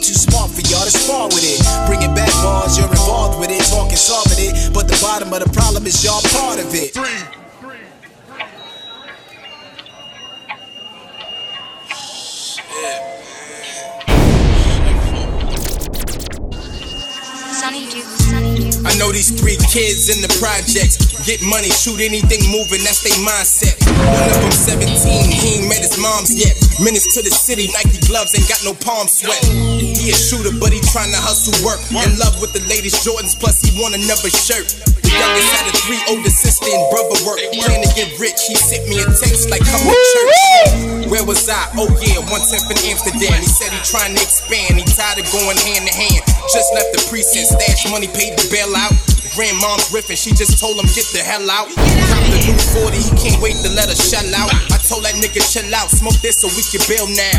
[0.03, 1.63] too smart for y'all to spar with it.
[1.87, 4.75] Bringing back bars, you're involved with it, talking solving it.
[4.75, 6.93] But the bottom of the problem is y'all part of it.
[6.93, 7.43] Three.
[18.83, 23.15] I know these three kids in the projects get money, shoot anything moving, that's their
[23.23, 23.79] mindset.
[24.11, 24.99] One of them 17,
[25.31, 26.59] he ain't met his mom's yet.
[26.83, 29.39] Minutes to the city, Nike gloves ain't got no palm sweat.
[29.47, 31.79] He a shooter, but he tryna hustle work.
[31.95, 34.75] In love with the latest Jordans, plus he want another shirt.
[35.07, 37.39] The youngest had a three older sister and brother work.
[37.55, 41.02] Plan to get rich, he sent me a text like come to church.
[41.13, 41.69] Where was I?
[41.77, 43.37] Oh yeah, one tenth in Amsterdam.
[43.37, 46.25] He said he trying to expand, he tired of going hand to hand.
[46.49, 48.73] Just left the precinct, stash money, paid the bail
[49.33, 49.37] out.
[49.37, 51.69] Grandmom's riffing, she just told him get the hell out.
[51.69, 54.53] Cop the new 40, he can't wait to let her shell out.
[54.73, 57.39] I told that nigga chill out, smoke this so we can bail now.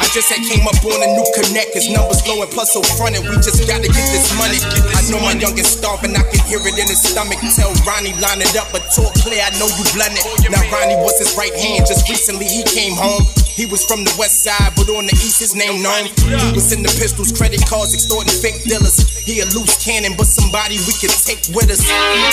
[0.00, 2.82] I just had came up on a new connect, his numbers low and plus so
[2.98, 3.22] fronted.
[3.26, 4.58] We just gotta get this money.
[4.94, 7.38] I know my youngest starving, I can hear it in his stomach.
[7.54, 10.24] Tell Ronnie line it up, but talk clear, I know you blend it.
[10.50, 13.26] Now Ronnie was his right hand, just recently he came home.
[13.54, 16.10] He was from the west side, but on the east his name known.
[16.26, 18.98] He was in the pistols, credit cards, extorting fake dealers.
[19.22, 21.80] He a loose cannon, but somebody we can take with us.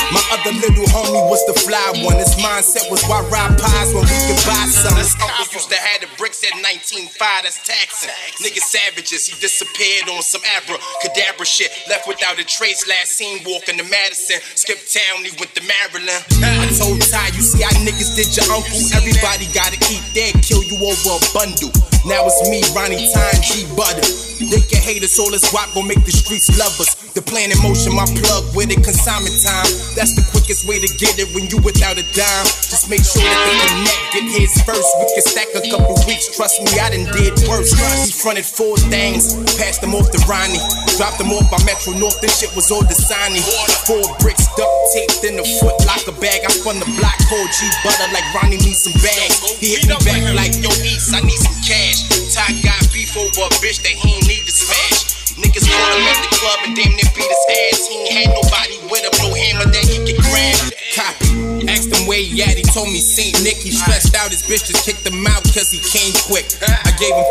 [0.10, 2.18] My other little homie was the fly one.
[2.18, 4.98] His mindset was why ride pies when we could buy some.
[4.98, 7.14] His uncle used to have the bricks at 19.5,
[7.46, 8.10] that's taxing.
[8.42, 11.70] Niggas savages, he disappeared on some abra cadabra shit.
[11.86, 14.42] Left without a trace, last seen walking to Madison.
[14.58, 16.26] Skipped town, he went to Maryland.
[16.42, 18.82] I told Ty, you see how niggas did your uncle.
[18.98, 21.72] Everybody gotta eat, they kill you over a bundle.
[22.06, 24.31] Now it's me, Ronnie Ty, G Butter.
[24.50, 26.98] They can hate us, all this guap gon' make the streets love us.
[27.12, 29.68] The plan in motion, my plug with it, consignment time.
[30.00, 32.48] That's the quickest way to get it when you without a dime.
[32.72, 34.88] Just make sure that the connect get his first.
[34.98, 37.76] We can stack a couple weeks, trust me, I done did worse.
[38.08, 40.64] He fronted four things, passed them off to Ronnie.
[40.96, 43.44] Dropped them off by Metro North, this shit was all designing.
[43.90, 46.48] Four bricks duct taped in the foot locker bag.
[46.48, 49.60] I spun the block, called G Butter like Ronnie needs some bags.
[49.60, 52.08] He hit me back like, yo, East, I need some cash.
[52.32, 55.36] Ty got beef over a bitch that he ain't need to smash.
[55.36, 57.88] Niggas caught him at the club and damn near beat his ass.
[57.88, 60.74] He ain't had nobody with him, no hammer that he could grab.
[60.96, 61.41] Copy.
[61.82, 63.34] Asked him where he at, he told me St.
[63.42, 63.58] Nick.
[63.58, 66.46] He stressed out, his bitch just kicked him out cause he came quick.
[66.62, 67.26] I gave him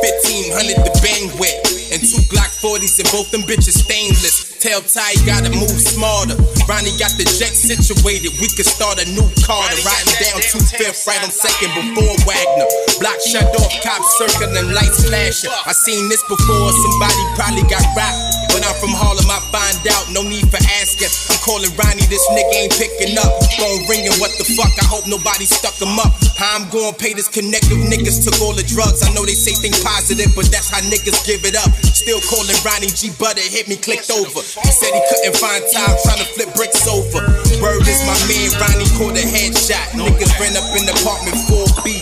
[0.74, 1.54] 1500 to bang with.
[1.94, 4.58] And two Glock 40s and both them bitches stainless.
[4.58, 6.34] Tell Ty gotta move smarter.
[6.66, 8.34] Ronnie got the jet situated.
[8.42, 9.78] We could start a new Carter.
[9.86, 12.66] Riding down 25th right on second before Wagner.
[12.98, 15.54] Block shut off, cops circling, lights flashing.
[15.62, 18.39] I seen this before, somebody probably got rocked.
[18.61, 21.09] When I'm from Harlem, I find out, no need for asking.
[21.33, 23.33] I'm calling Ronnie, this nigga ain't picking up.
[23.57, 24.68] Phone ringing, what the fuck?
[24.77, 26.12] I hope nobody stuck him up.
[26.37, 29.01] How I'm gonna pay this connective niggas took all the drugs.
[29.01, 31.73] I know they say think positive, but that's how niggas give it up.
[31.96, 34.44] Still calling Ronnie G Butter, hit me, clicked over.
[34.44, 37.33] He said he couldn't find Ty, trying to flip bricks over.
[37.64, 39.96] Word is my man, Ronnie caught a headshot.
[39.96, 41.99] Niggas ran up in the apartment 4B, deadlocked.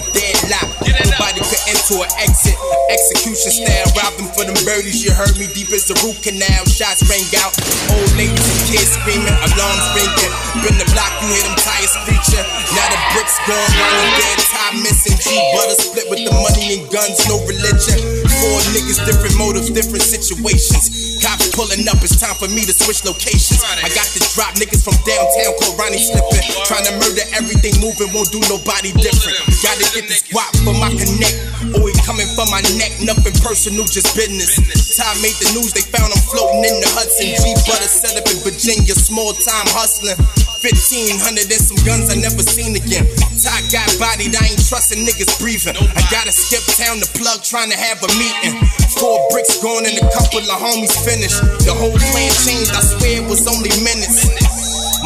[0.82, 2.56] Nobody could enter or exit.
[2.90, 5.02] Execution style, robbed them for them birdies.
[5.02, 6.64] You heard me deep as the root canal.
[6.66, 7.54] Shots rang out.
[7.94, 10.32] Old ladies and kids screaming, alarms ringing.
[10.62, 12.46] Been the block, you hear them tires screeching.
[12.74, 15.18] Now the bricks gone, Ronnie dead, Ty missing.
[15.18, 18.17] G butter split with the money and guns, no religion.
[18.38, 21.18] Four niggas, different motives, different situations.
[21.18, 23.58] Cops pulling up, it's time for me to switch locations.
[23.66, 26.46] I got to drop niggas from downtown, called Ronnie slipping.
[26.70, 29.42] Trying to murder everything moving, won't do nobody different.
[29.58, 31.34] Gotta get this guap for my connect.
[31.74, 34.54] Always coming for my neck, nothing personal, just business.
[34.94, 37.34] Ty made the news, they found him floating in the Hudson.
[37.34, 40.16] G Butter set up in Virginia, small time hustling.
[40.58, 43.06] 1500 and some guns I never seen again.
[43.38, 45.78] Ty got bodied, I ain't trusting niggas breathing.
[45.78, 48.58] I gotta skip town to plug, trying to have a meeting.
[48.98, 51.38] Four bricks gone and a couple of homies finished.
[51.62, 54.26] The whole plan changed, I swear it was only minutes.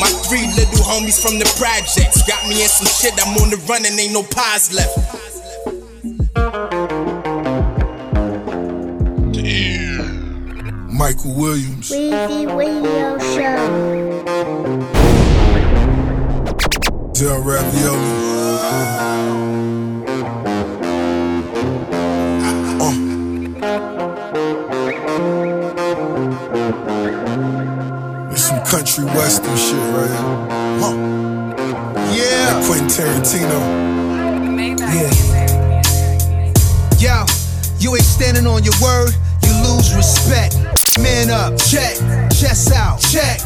[0.00, 3.12] My three little homies from the projects got me in some shit.
[3.20, 4.96] I'm on the run and ain't no pies left.
[11.02, 11.90] Michael Williams.
[11.90, 14.41] Weezy Radio Show.
[17.14, 17.98] Zell Ravioli.
[22.80, 22.92] Uh.
[28.32, 30.18] It's some country western shit right here.
[30.80, 30.94] Huh.
[32.14, 32.56] Yeah.
[32.56, 33.60] Like Quentin Tarantino.
[34.94, 35.12] Yeah.
[36.98, 37.26] Yo,
[37.78, 39.12] you ain't standing on your word,
[39.44, 40.56] you lose respect.
[40.98, 41.96] Man up, check.
[42.30, 43.40] Chest out, check.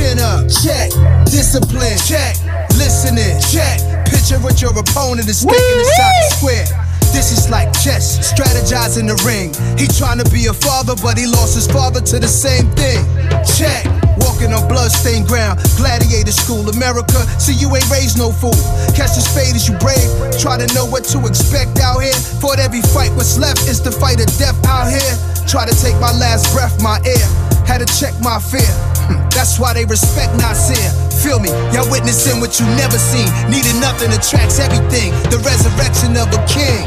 [0.00, 0.88] Chin up, check.
[1.28, 2.32] Discipline, check.
[2.80, 3.84] Listening, check.
[4.08, 6.66] Picture what your opponent is thinking inside the square.
[7.12, 9.52] This is like chess, strategize in the ring.
[9.76, 13.04] He trying to be a father, but he lost his father to the same thing.
[13.44, 13.84] Check.
[14.24, 17.20] Walking on bloodstained ground, gladiator school, America.
[17.36, 18.56] See, you ain't raised no fool.
[18.96, 20.08] Catch the spade as you brave.
[20.40, 22.16] Try to know what to expect out here.
[22.40, 25.12] Fought every fight, what's left is the fight of death out here.
[25.44, 27.49] Try to take my last breath, my air.
[27.70, 28.66] Had to check my fear.
[29.06, 30.90] Hmm, That's why they respect Nasir.
[31.22, 31.50] Feel me?
[31.70, 33.30] Y'all witnessing what you never seen.
[33.46, 35.14] Needed nothing attracts everything.
[35.30, 36.82] The resurrection of a king.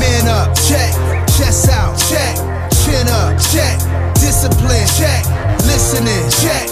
[0.00, 0.88] Man up, check.
[1.36, 2.40] Chest out, check.
[2.80, 3.76] Chin up, check.
[4.16, 5.20] Discipline, check.
[5.68, 6.64] Listening, check.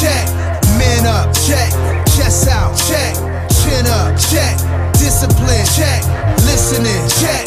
[0.00, 0.24] Check.
[0.80, 1.68] Man up, check.
[2.16, 3.12] Chest out, check.
[3.60, 4.56] Chin up, check.
[4.96, 6.00] Discipline, check.
[6.48, 7.44] Listening, check.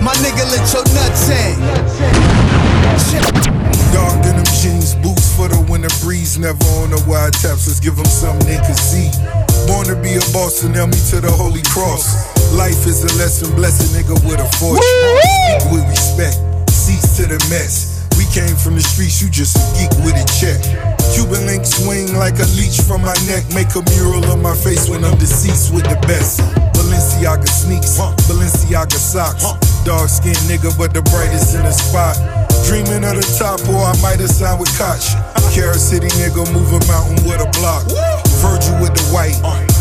[0.00, 1.60] My nigga, let your nuts hang.
[3.92, 6.38] Dark denim jeans, boots for the winter breeze.
[6.38, 9.10] Never on the wide taps, let's give them something they can see.
[9.66, 12.16] Born to be a boss and nail me to the holy cross.
[12.52, 14.80] Life is a lesson, bless a nigga with a fortune.
[14.80, 17.89] Speak with respect, cease to the mess.
[18.30, 20.62] Came from the streets, you just a geek with a check.
[21.18, 23.42] Cuban link swing like a leech from my neck.
[23.50, 26.38] Make a mural of my face when I'm deceased with the best.
[26.78, 27.98] Balenciaga sneaks,
[28.30, 29.42] Balenciaga socks.
[29.82, 32.14] Dark skinned nigga, but the brightest in the spot.
[32.70, 35.10] Dreaming of the top, or I might have signed with Koch.
[35.50, 37.82] Carrot City nigga, move a mountain with a block.
[38.38, 39.34] Virgil with the white,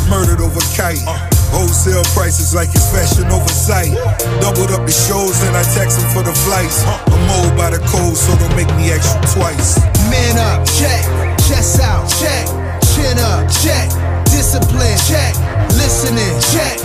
[0.10, 1.06] murdered over kite.
[1.52, 3.94] Wholesale prices like it's fashion oversight.
[4.42, 6.86] Doubled up the shows and I tax them for the flights.
[6.86, 9.82] I'm old by the code, so don't make me ask you twice.
[10.10, 11.04] Man up, check.
[11.50, 12.46] Chest out, check.
[12.94, 13.90] Chin up, check.
[14.26, 15.34] Discipline, check.
[15.76, 16.78] Listening, check.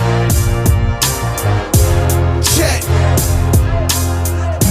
[2.55, 2.81] Check.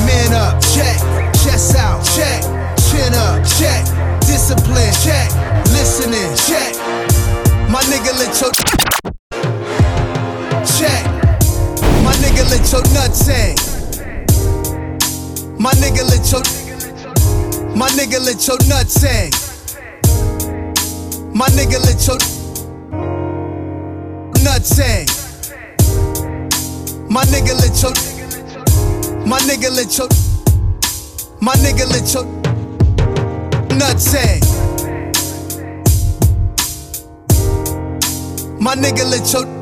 [0.07, 0.99] Man up, check.
[1.43, 2.43] Chest out, check.
[2.91, 3.85] Chin up, check.
[4.27, 5.31] Discipline, check.
[5.71, 6.75] Listening, check.
[7.71, 8.53] My nigga, let your
[10.67, 11.05] check.
[12.05, 13.57] My nigga, let your nuts hang.
[15.59, 16.43] My nigga, let your
[17.77, 19.31] my nigga, let your nuts hang.
[21.35, 22.19] My nigga, let your
[24.45, 25.07] nuts hang.
[27.09, 27.93] My nigga, let your
[29.27, 30.09] my nigga, let your
[31.41, 32.25] my nigga, let your
[33.77, 34.41] nuts hang.
[38.61, 39.54] My nigga, let your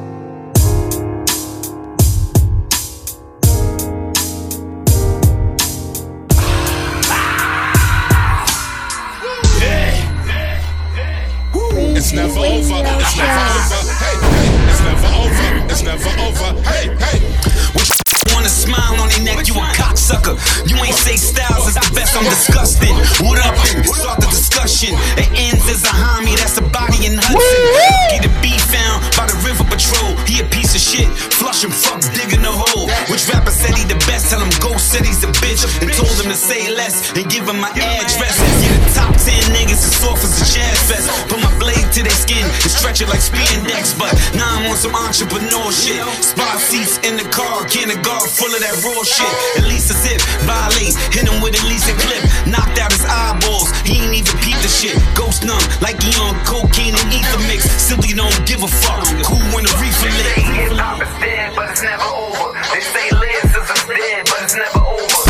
[15.82, 16.62] It's never over.
[16.62, 17.18] Hey, hey.
[18.30, 20.38] Want a smile on your neck, you a cocksucker.
[20.62, 22.94] You ain't say styles is the best, I'm disgusted.
[23.18, 23.58] What up?
[23.90, 24.94] Start the discussion.
[25.18, 28.14] It ends as a homie, that's a body in Hudson.
[28.14, 30.14] Get a beef found by the river patrol.
[30.22, 31.10] He a piece of shit.
[31.34, 32.71] Flush him, fuck, digging the hole.
[33.08, 34.30] Which rapper said he the best?
[34.30, 35.64] Tell him Ghost said he's the bitch.
[35.80, 38.36] And told him to say less and give him my address.
[38.62, 41.08] Yeah, the top 10 niggas is soft as a jazz fest.
[41.28, 43.96] Put my blade to their skin and stretch it like spandex.
[43.96, 46.02] But now I'm on some entrepreneur shit.
[46.22, 47.92] Spot seats in the car, can
[48.32, 49.32] full of that raw shit.
[49.60, 52.22] At least a zip, violate, hit him with at least a clip.
[52.48, 54.96] Knocked out his eyeballs, he ain't even peep the shit.
[55.14, 57.68] Ghost numb, like he on cocaine and ether mix.
[57.78, 59.04] Simply don't give a fuck.
[59.22, 60.74] Cool when the reefer lit.
[60.80, 62.50] Hop is dead, but it's never over.
[62.82, 65.22] They say Liz is dead, but it's never over.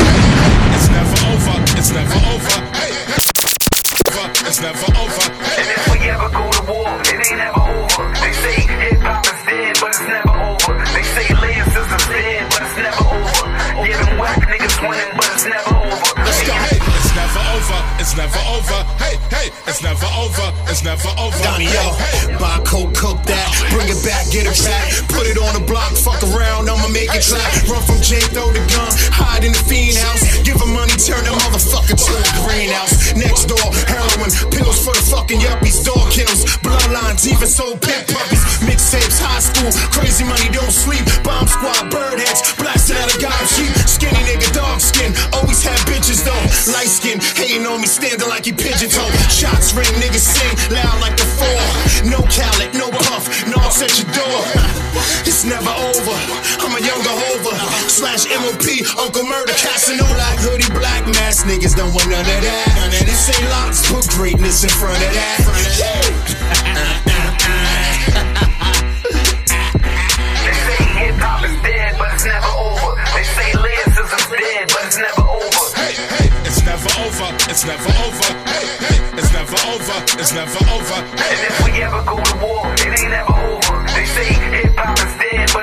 [0.73, 1.57] It's never over.
[1.77, 2.57] It's never over.
[2.73, 3.29] Hey, hey.
[4.48, 5.27] It's never over.
[5.61, 8.09] And if we ever go to war, it ain't ever over.
[8.25, 10.73] They say hip hop is dead, but it's never over.
[10.96, 13.44] They say Liz is dead, but it's never over.
[13.85, 16.09] Yeah, them whack niggas winning, but it's never over.
[16.25, 16.57] Let's go.
[16.57, 17.79] Hey, it's never over.
[18.00, 18.81] It's never over.
[18.96, 19.53] Hey, hey.
[19.69, 20.53] It's never over.
[20.73, 21.59] It's never over.
[21.59, 21.85] me, yo.
[22.40, 25.92] Buy coke, cook that, bring it back, get it back, put it on the block,
[25.96, 26.62] fuck around,
[39.90, 44.48] crazy money, don't sleep, bomb squad, bird heads, blasting out a god sheep, skinny nigga,
[44.52, 48.88] dog skin, always had bitches though, light skin, hating on me, standing like he pigeon
[48.88, 49.10] toe.
[49.29, 51.60] Shots ring, niggas sing loud like the four.
[52.08, 54.40] No Khaled, no puff, no at your door.
[55.27, 56.18] It's never over.
[56.62, 57.56] I'm a younger hover.
[57.88, 58.66] Slash MOP,
[59.00, 61.46] Uncle Murda, Casanova, like hoodie, black mask.
[61.46, 62.66] Niggas don't want none of that.
[62.77, 66.71] None of this ain't lots, put greatness in front of that.
[77.53, 78.33] It's never over.
[78.48, 79.96] Hey, hey, it's never over.
[80.17, 80.98] It's never over.
[81.05, 83.85] And if we ever go to war, it ain't never over.
[83.92, 85.62] They say hip hop is dead, but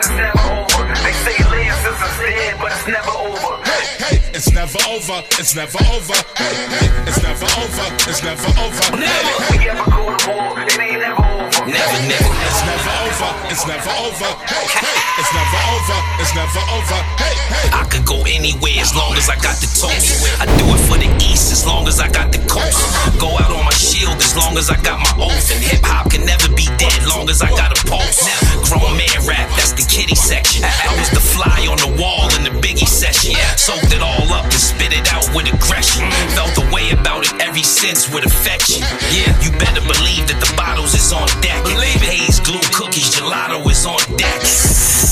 [4.60, 5.24] never over.
[5.40, 6.20] It's never over.
[6.36, 7.88] Hey, hey, it's never over.
[8.12, 8.88] It's never over.
[8.92, 9.34] Never.
[9.56, 11.64] We ever go to war, it ain't never over.
[11.64, 12.32] Never, never.
[12.44, 13.32] It's never over.
[13.48, 14.32] It's never over.
[14.52, 16.00] Hey, hey, it's never over.
[16.20, 17.00] It's never over.
[17.24, 17.68] Hey, hey.
[17.72, 20.28] I could go anywhere as long as I got the toast.
[20.44, 22.84] I do it for the east as long as I got the coast.
[23.16, 25.56] Go out on my shield as long as I got my oath.
[25.56, 28.28] And hip hop can never be dead long as I got a pulse.
[28.68, 30.68] Grown man rap, that's the kitty section.
[30.68, 33.40] I was the fly on the wall in the biggie session.
[33.56, 34.29] Soaked it all up and
[34.60, 36.04] spit it out with aggression.
[36.36, 38.84] Felt the way about it every since with affection.
[39.16, 41.64] Yeah, you better believe that the bottles is on deck.
[41.64, 42.10] Believe it.
[42.10, 44.42] Haze, glue, cookies, gelato is on deck.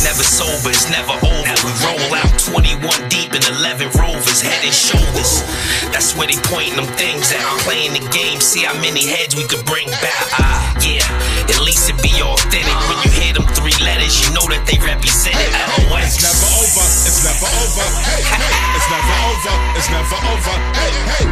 [0.03, 1.55] Never sober, it's never over.
[1.63, 5.41] We roll out 21 deep in 11 rovers, head and shoulders.
[5.93, 7.41] That's where they pointing them things at.
[7.63, 10.25] Playing the game, see how many heads we could bring back.
[10.37, 11.05] Ah, yeah,
[11.49, 12.77] at least it be authentic.
[12.89, 13.26] When you hear
[14.07, 15.51] them three letters, you know that they represent it.
[15.89, 16.15] LOX.
[16.15, 16.85] It's never over.
[17.07, 17.87] It's never over.
[18.07, 19.55] Hey, hey, it's never over.
[19.75, 20.55] It's never over.
[20.75, 21.25] Hey, hey.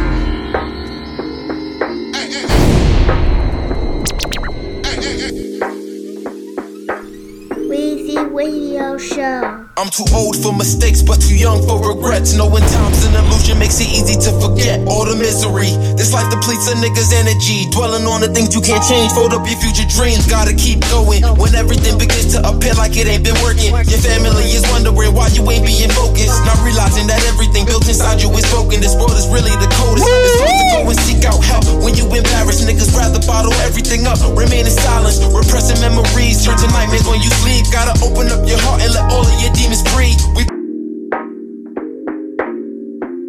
[7.68, 9.65] Weezy Radio Show.
[9.76, 12.32] I'm too old for mistakes, but too young for regrets.
[12.32, 15.68] Knowing time's an illusion makes it easy to forget all the misery.
[16.00, 17.68] This life depletes a nigga's energy.
[17.76, 19.12] Dwelling on the things you can't change.
[19.12, 21.20] Fold up your future dreams, gotta keep going.
[21.36, 23.68] When everything begins to appear like it ain't been working.
[23.68, 26.40] Your family is wondering why you ain't being focused.
[26.48, 28.80] Not realizing that everything built inside you is broken.
[28.80, 30.08] This world is really the coldest.
[30.08, 32.64] It's hard to go and seek out help when you embarrassed.
[32.64, 34.16] Niggas rather bottle everything up.
[34.40, 36.40] Remain in silence, repressing memories.
[36.48, 37.68] Turn to nightmares when you sleep.
[37.68, 40.20] Gotta open up your heart and let all of your demons breathe.
[40.36, 40.44] We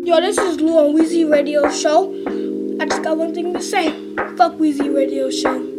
[0.05, 2.13] Yo, this is Lou on Weezy Radio Show.
[2.79, 3.89] I just got one thing to say.
[4.38, 5.76] Fuck Weezy Radio Show.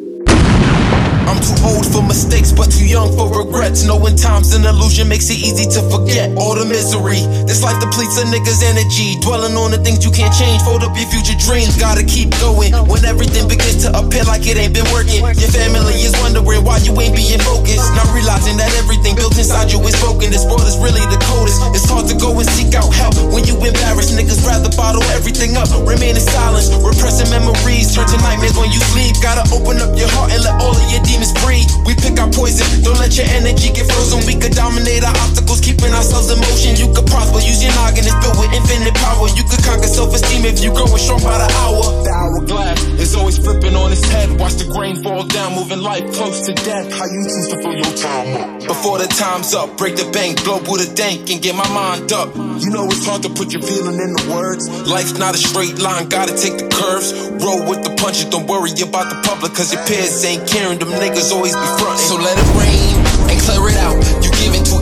[1.29, 3.85] I'm too old for mistakes, but too young for regrets.
[3.85, 7.21] Knowing time's an illusion makes it easy to forget all the misery.
[7.45, 9.21] This life depletes a nigga's energy.
[9.21, 10.65] Dwelling on the things you can't change.
[10.65, 12.73] Fold up your future dreams, gotta keep going.
[12.89, 15.21] When everything begins to appear like it ain't been working.
[15.21, 17.85] Your family is wondering why you ain't being focused.
[17.93, 20.33] Not realizing that everything built inside you is broken.
[20.33, 21.61] This world is really the coldest.
[21.77, 24.17] It's hard to go and seek out help when you embarrassed.
[24.17, 25.69] Niggas rather bottle everything up.
[25.85, 27.93] Remain in silence, repressing memories.
[27.93, 29.13] Turn to nightmares when you sleep.
[29.21, 31.67] Gotta open up your heart and let all of your demons breathe.
[31.83, 34.23] We pick our poison, don't let your energy get frozen.
[34.27, 36.79] We could dominate our obstacles, keeping ourselves in motion.
[36.79, 39.27] You could prosper, use your noggin, it's built with infinite power.
[39.35, 41.83] You could conquer self esteem if you growing strong by the hour.
[42.07, 44.31] The hourglass is always flipping on its head.
[44.39, 46.87] Watch the grain fall down, moving life close to death.
[46.95, 48.67] How you choose to fill your time up?
[48.67, 52.35] Before the time's up, break the bank, blow Buddha dank, and get my mind up.
[52.37, 54.69] You know it's hard to put your feeling in the words.
[54.87, 57.13] Life's not a straight line, gotta take the curves.
[57.43, 60.79] Roll with the punches, don't worry about the public, cause your peers ain't caring.
[60.79, 61.99] Them niggas always be frontin'.
[61.99, 62.97] So let it rain
[63.31, 63.97] and clear it out.
[64.23, 64.28] You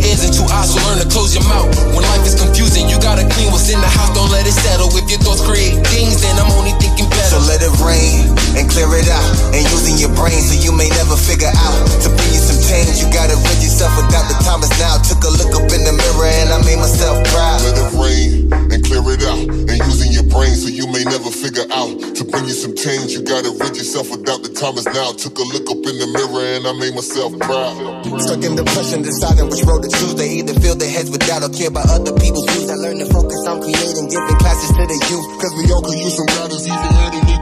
[0.07, 1.69] ears and two eyes, so learn to close your mouth.
[1.91, 4.89] When life is confusing, you gotta clean what's in the house, don't let it settle.
[4.95, 7.37] If your thoughts create things, then I'm only thinking better.
[7.37, 9.31] So let it rain and clear it out.
[9.51, 11.77] And using your brain so you may never figure out.
[12.07, 14.97] To bring you some change, you gotta rid yourself without the time is now.
[15.03, 17.61] Took a look up in the mirror and I made myself proud.
[17.67, 19.43] Let it rain and clear it out.
[19.43, 21.91] And using your brain so you may never figure out.
[22.17, 25.13] To bring you some change, you gotta rid yourself without the time is now.
[25.13, 27.77] Took a look up in the mirror and I made myself proud.
[28.23, 30.15] Stuck in depression, deciding which road to choose.
[30.15, 32.71] They either fill their heads with doubt or care about other people's views.
[32.71, 35.27] I learned to focus on creating, giving classes to the youth.
[35.41, 37.36] Cause we all could use some guidance, even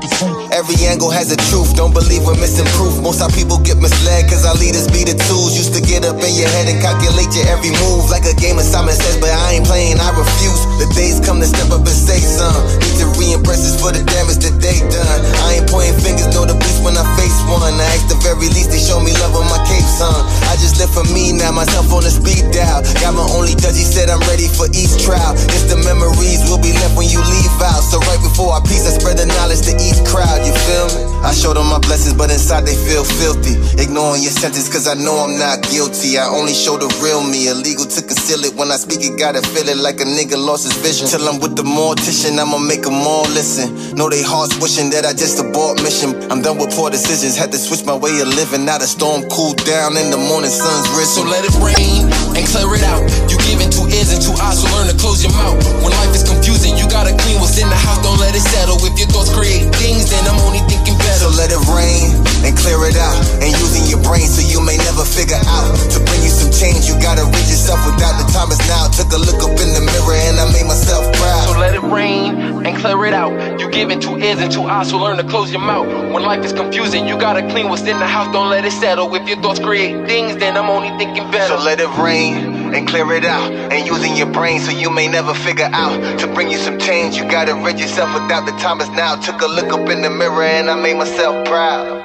[0.54, 2.96] Every angle has a truth, don't believe we're missing proof.
[3.02, 5.52] Most our people get misled, cause our leaders be the tools.
[5.52, 8.08] Used to get up in your head and calculate your every move.
[8.08, 10.62] Like a game of Simon says, but I ain't playing, I refuse.
[10.80, 12.56] The days come to step up and say some.
[12.80, 15.20] Need to reimburse us for the damage that they done.
[15.44, 17.74] I ain't pointing fingers, know the beast when I face one.
[17.74, 20.14] I ask the very least, they show me love on my cape, son.
[20.48, 22.86] I just live for me now, myself on the speed dial.
[23.02, 25.34] Got my only judge, he said I'm ready for each trial.
[25.52, 27.82] It's the memories will be left when you leave out.
[27.82, 31.02] So right before our peace, I spread the knowledge to each crowd, you feel me?
[31.24, 33.56] I show them my blessings, but inside they feel filthy.
[33.80, 36.18] Ignoring your sentence, cause I know I'm not guilty.
[36.18, 37.48] I only show the real me.
[37.48, 38.54] Illegal to conceal it.
[38.54, 41.08] When I speak it, gotta feel it like a nigga lost his vision.
[41.08, 43.72] Till I'm with the mortician, I'ma make them all listen.
[43.96, 46.14] Know they hearts wishing that I just abort mission.
[46.30, 48.68] I'm done with poor decisions, had to switch my way of living.
[48.68, 51.14] Now the storm cooled down in the morning, sun's risen.
[51.14, 53.00] So let it rain and clear it out.
[53.30, 55.56] You giving two ears and two eyes, so learn to close your mouth.
[55.80, 58.76] When life is confusing, you gotta clean what's in the house, don't let it settle.
[58.82, 61.28] If your thoughts create things, then I'm only thinking better.
[61.28, 63.16] So let it rain and clear it out.
[63.38, 65.70] And using your brain so you may never figure out.
[65.94, 68.90] To bring you some change, you gotta rid yourself without the time is now.
[68.90, 71.46] Took a look up in the mirror and I made myself proud.
[71.46, 73.32] So let it rain and clear it out.
[73.60, 75.86] You giving two ears and two eyes, so learn to close your mouth.
[76.12, 79.12] When life is confusing, you gotta clean what's in the house, don't let it settle.
[79.14, 81.56] If your thoughts create things, then I'm only thinking better.
[81.56, 83.52] So let it rain and clear it out.
[83.52, 86.18] And using your brain so you may never figure out.
[86.20, 89.16] To bring you some change, you gotta rid yourself without the time is now.
[89.16, 92.04] Took a look up in the mirror and I made myself proud.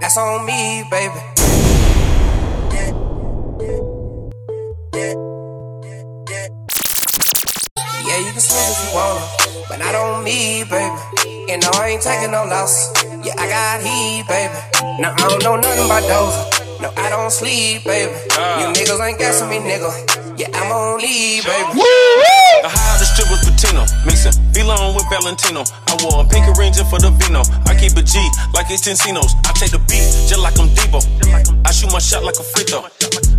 [0.00, 1.38] That's on me, baby.
[8.18, 9.22] Yeah, you can swing if you wanna,
[9.68, 11.54] but not on me, baby.
[11.54, 12.90] And no, I ain't taking no loss.
[13.22, 14.58] Yeah, I got heat, baby.
[14.98, 16.34] No, I don't know nothing about those.
[16.82, 18.10] No, I don't sleep, baby.
[18.10, 18.74] You uh.
[18.74, 19.94] niggas ain't guessing me, nigga.
[20.36, 21.78] Yeah, I'm on leave, baby.
[22.58, 25.62] The hottest strip was Patino, mixing Vlone with Valentino.
[25.86, 27.46] I wore a pink ranger for the vino.
[27.70, 28.18] I keep a G
[28.50, 29.30] like it's Encinos.
[29.46, 30.98] I take the beat just like I'm Deebo.
[31.62, 32.82] I shoot my shot like a free throw.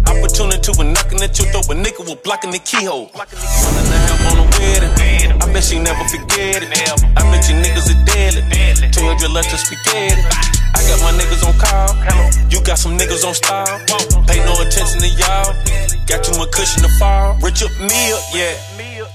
[0.07, 3.11] Opportunity when knocking at your throat, but nigga was blocking the keyhole.
[3.11, 4.93] One and a half on the wedding.
[5.36, 6.72] I bet she never forget it.
[6.72, 8.43] I bet you niggas are deadly.
[8.95, 10.15] Told you let us spaghetti.
[10.76, 11.91] I got my niggas on call.
[12.47, 13.67] You got some niggas on style.
[14.32, 15.51] Pay no attention to y'all.
[16.07, 17.36] Got you my cushion to fall.
[17.43, 18.55] Rich up me up, yeah.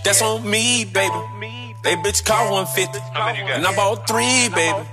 [0.04, 1.14] That's on me, baby.
[1.82, 2.98] They bitch call 150.
[3.52, 4.86] And I bought three, baby.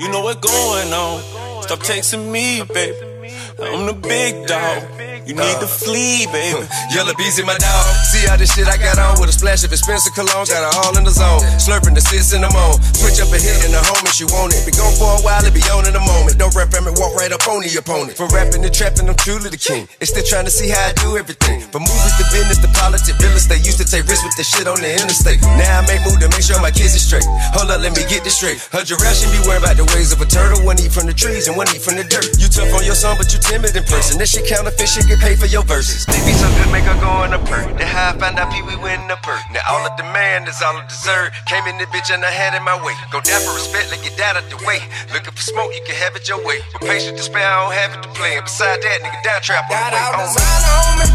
[0.00, 1.62] You know what going on.
[1.62, 3.13] Stop texting me, baby.
[3.60, 4.82] I'm the big dog.
[5.24, 6.60] You need to flee, baby.
[6.92, 7.84] Yellow bees in my dog.
[8.12, 10.44] See all this shit I got on with a splash of expensive cologne.
[10.44, 11.40] Got her all in the zone.
[11.56, 12.76] Slurping the sits in the moan.
[12.92, 14.60] Switch up a hit in the home if she want it.
[14.68, 16.36] Be gone for a while, it be on in a moment.
[16.36, 18.20] Don't rap from it, walk right up on the opponent.
[18.20, 19.88] From rapping to trapping, I'm truly the king.
[19.96, 21.64] It's still trying to see how I do everything.
[21.72, 23.64] From movies to business to politics, real estate.
[23.64, 25.40] Used to take risks with the shit on the interstate.
[25.56, 27.24] Now I make move to make sure my kids are straight.
[27.56, 28.60] Hold up, let me get this straight.
[28.76, 30.60] Her giraffe should be worried about the ways of a turtle.
[30.68, 32.28] One eat from the trees and one eat from the dirt.
[32.36, 34.16] You tough on your son, but you timid in person.
[34.18, 36.08] That shit counterfeit, shit get paid for your verses.
[36.08, 37.76] They be so good, make her go in a perk.
[37.76, 39.40] Then how I found out Pee Wee winning the perk.
[39.52, 41.30] Now all the demand is all I deserve.
[41.46, 42.96] Came in the bitch and I had it my way.
[43.12, 44.80] Go down for respect, let get that out the way.
[45.12, 46.58] Looking for smoke, you can have it your way.
[46.72, 48.34] With patience to spare, I don't have it to play.
[48.40, 50.00] And beside that, nigga, down trap on the way.
[50.00, 50.32] all On me.
[50.32, 51.06] design on me.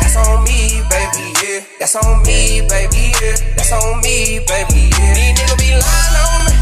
[0.00, 1.60] That's on me, baby, yeah.
[1.82, 3.36] That's on me, baby, yeah.
[3.58, 5.14] That's on me, baby, yeah.
[5.18, 6.53] These niggas be lying on me.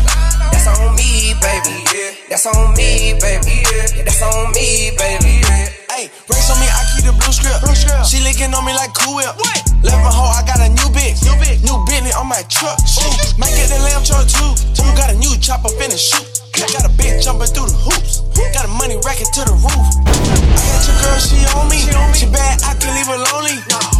[0.63, 2.15] That's on me, baby, yeah.
[2.31, 4.07] That's on me, baby, yeah.
[4.07, 5.67] That's on me, baby, yeah.
[5.91, 7.67] Hey, race on me, I keep the blue script.
[8.07, 9.35] She licking on me like Cool Whip.
[9.83, 11.19] Left my hoe, I got a new bitch.
[11.27, 12.79] New bitch, new Bentley on my truck.
[12.87, 13.11] Shoot,
[13.43, 14.55] might get the lamb truck too.
[14.87, 16.31] Ooh, got a new chopper finna shoot.
[16.55, 18.23] Got a bitch jumping through the hoops.
[18.55, 19.87] Got a money racket to the roof.
[20.07, 21.83] I got your girl, she on me.
[21.83, 23.59] She on me bad, I can leave her lonely.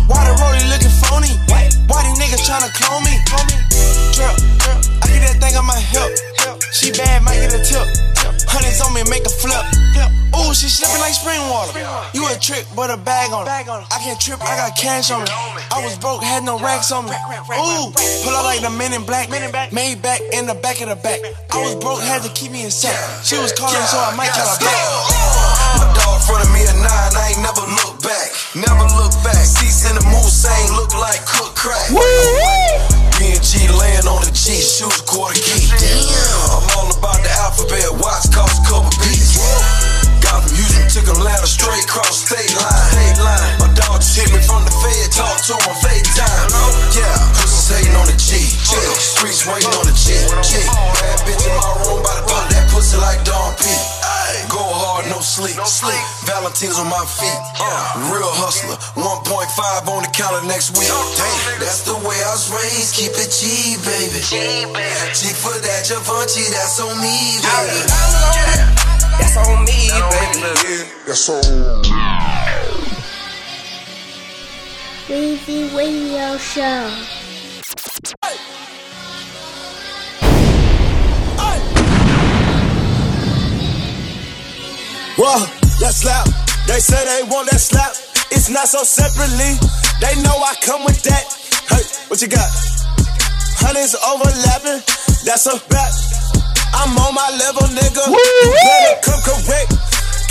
[0.09, 1.33] Why the rollie looking phony?
[1.87, 3.15] Why these niggas tryna clone me?
[4.17, 4.35] Drip,
[5.03, 6.11] I get that thing on my hip.
[6.73, 7.87] She bad, might get a tip.
[8.49, 9.63] Hundreds on me, make a flip.
[10.33, 11.77] Ooh, she slipping like spring water.
[12.17, 13.51] You a trick, but a bag on it.
[13.51, 15.31] I can't trip, I got cash on me.
[15.71, 17.13] I was broke, had no racks on me.
[17.13, 17.93] Ooh,
[18.25, 19.29] pull out like the men in black.
[19.31, 21.21] Made back in the back of the back.
[21.53, 22.97] I was broke, had to keep me in sight.
[23.25, 24.81] She was calling, so I might call her back.
[25.77, 28.35] My dog in front of me at nine, I ain't never look back.
[28.55, 29.47] Never look back.
[29.47, 31.02] Seats in the Mulsanne look like
[56.63, 57.43] Valentines on my feet.
[57.59, 60.87] Uh, real hustler, 1.5 on the counter next week.
[60.87, 62.95] Damn, that's the way I was raised.
[62.95, 64.23] Keep it G, baby.
[64.23, 65.11] G, baby.
[65.11, 67.83] G for that Givenchy, that's on me, baby.
[69.19, 70.87] That's on me, baby.
[71.07, 71.43] That's on
[75.09, 76.87] Weezy Radio Show.
[85.19, 85.47] Whoa,
[85.81, 86.52] that slap.
[86.67, 87.93] They say they want that slap.
[88.31, 89.59] It's not so separately.
[90.01, 91.25] They know I come with that.
[91.69, 92.49] Hey, what you got?
[93.59, 94.83] Hundreds overlapping.
[95.27, 95.93] That's a bet.
[96.75, 98.03] I'm on my level, nigga.
[98.09, 99.71] You better come correct.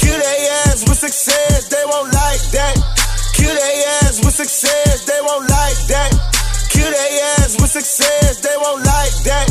[0.02, 1.70] Kill they ass with success.
[1.70, 2.76] They won't like that.
[3.38, 5.06] Kill they ass with success.
[5.06, 6.12] They won't like that.
[6.70, 8.42] Kill they ass with success.
[8.42, 9.48] They won't like that.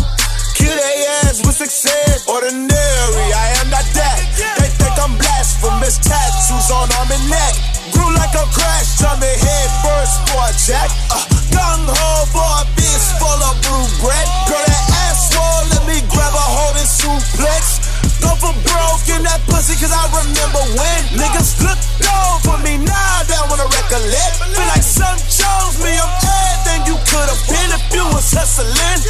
[0.60, 2.28] Kill they ass with success.
[2.28, 4.20] Ordinary, I am not that.
[4.60, 5.96] They think I'm blasphemous.
[6.04, 7.54] Tattoos on arm and neck.
[7.96, 10.92] Grew like a crash, jumping head first for a jack.
[11.08, 14.26] Uh, gung ho for a bitch full of blue bread.
[14.46, 17.80] Girl, that ass swole, let me grab a hold and suplex.
[18.20, 22.76] Go for broke in that pussy, cause I remember when niggas looked down for me.
[22.84, 24.44] Now they wanna recollect.
[24.44, 29.00] Feel like some chose me, I'm everything you could've been if you was hustling.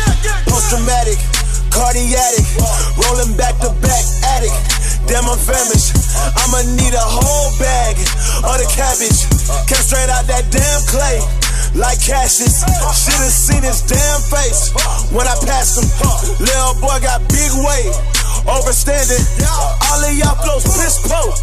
[0.46, 1.18] Post traumatic,
[1.90, 2.38] cardiac,
[3.02, 4.04] rolling back to back,
[4.38, 4.54] addict.
[5.10, 5.90] Damn, I'm famished.
[6.38, 7.98] I'ma need a whole bag
[8.46, 9.26] of the cabbage.
[9.66, 11.18] Came straight out that damn clay.
[11.74, 12.62] Like Cassius,
[12.94, 14.70] should've seen his damn face
[15.10, 15.86] when I passed him.
[16.38, 17.90] Little boy got big weight,
[18.46, 19.26] overstanding.
[19.90, 21.34] All of y'all flows piss poor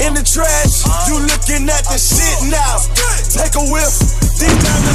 [0.00, 0.80] in the trash.
[1.12, 2.80] You looking at the shit now.
[3.28, 4.00] Take a whiff,
[4.40, 4.94] deep down the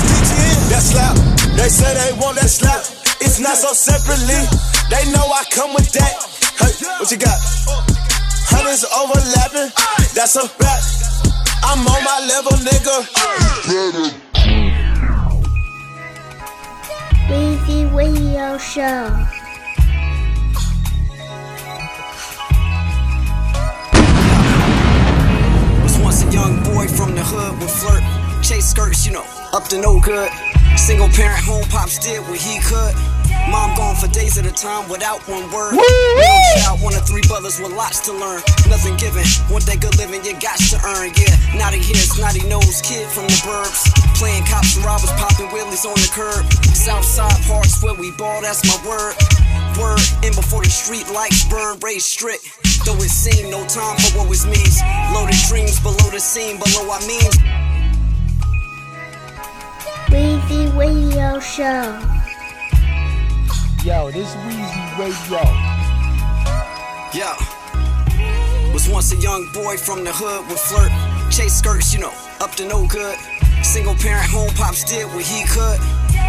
[0.50, 0.58] in.
[0.74, 1.14] That slap,
[1.54, 2.95] they say they want that slap.
[3.22, 4.42] It's not so separately.
[4.90, 6.14] They know I come with that.
[6.60, 7.38] Hey, what you got?
[8.48, 9.72] Hundreds overlapping.
[10.14, 11.06] That's a fact.
[11.64, 14.16] I'm on my level, nigga.
[17.28, 19.10] Weezy Radio Show.
[25.84, 28.04] Was once a young boy from the hood with flirt,
[28.44, 30.30] chase skirts, you know, up to no good.
[30.78, 32.94] Single parent home, pops did what he could.
[33.50, 35.74] Mom gone for days at a time without one word.
[35.74, 38.42] Middle child, one of three brothers with lots to learn.
[38.70, 41.14] Nothing given, want that good living, you got to earn.
[41.14, 43.86] Yeah, naughty hair, snotty nose, kid from the burbs.
[44.18, 46.46] Playing cops and robbers, popping wheelies on the curb.
[46.76, 49.16] Southside parks where we ball, that's my word.
[49.78, 52.46] Word in before the street lights burn, raised strict.
[52.86, 54.82] Though it seemed no time for what was me's.
[55.14, 57.65] Loaded dreams below the scene, below our means.
[60.10, 62.00] Weezy Radio Show.
[63.84, 65.42] Yo, this Weezy Radio.
[67.14, 67.36] Yeah.
[68.74, 70.92] Was once a young boy from the hood with flirt.
[71.32, 73.18] Chase skirts, you know, up to no good.
[73.64, 75.80] Single parent home, pops did what he could.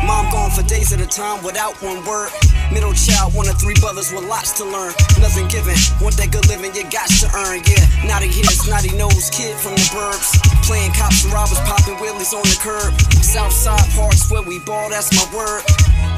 [0.05, 2.31] Mom gone for days at a time without one word.
[2.73, 4.93] Middle child, one of three brothers with lots to learn.
[5.21, 7.61] Nothing given, want that good living, you got to earn.
[7.67, 10.46] Yeah, naughty hair, snotty nose, kid from the burbs.
[10.67, 12.91] Playing cops and robbers, popping wheelies on the curb.
[13.23, 15.63] Southside parks where we ball, that's my word.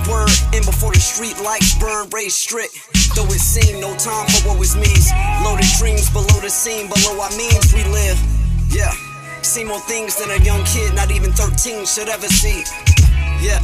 [0.08, 2.72] Word in before the street lights burn, raised strict.
[3.12, 5.12] Though it seemed no time for what was me's.
[5.44, 8.16] Loaded dreams below the scene, below our means we live.
[8.72, 8.96] Yeah,
[9.44, 12.64] see more things than a young kid, not even 13, should ever see.
[13.44, 13.60] Yeah.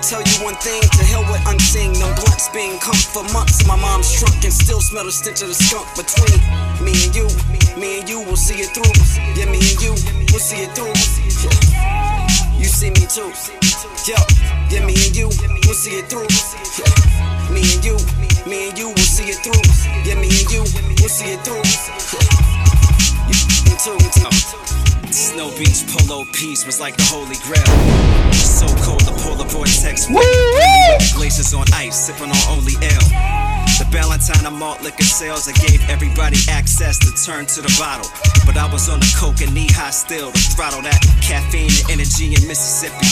[0.00, 1.92] Tell you one thing, to hell with unseen.
[1.92, 5.48] Them blunts being cumped for months my mom's trunk and still smell the stench of
[5.48, 6.40] the skunk between
[6.80, 7.65] me and you.
[7.76, 8.88] Me and you will see it through.
[9.36, 9.92] Yeah, me and you
[10.32, 10.96] will see it through.
[11.44, 12.56] Yeah.
[12.56, 13.28] You see me too.
[14.08, 14.16] Yo,
[14.72, 16.24] yeah, me and you will see it through.
[16.80, 17.52] Yeah.
[17.52, 18.00] Me and you,
[18.48, 19.60] me and you will see it through.
[20.08, 21.60] Yeah, me and you will see it through.
[22.16, 22.56] Yeah.
[23.68, 25.12] You too.
[25.12, 28.32] Snow Beach polo piece was like the holy grail.
[28.32, 30.08] So cold, the polar vortex.
[30.08, 30.16] Woo!
[31.14, 33.55] Glaciers on ice, sipping on only ale.
[33.76, 38.08] The Ballantine and malt liquor sales, I gave everybody access to turn to the bottle.
[38.48, 42.00] But I was on the coke and knee high still to throttle that caffeine and
[42.00, 43.04] energy in Mississippi.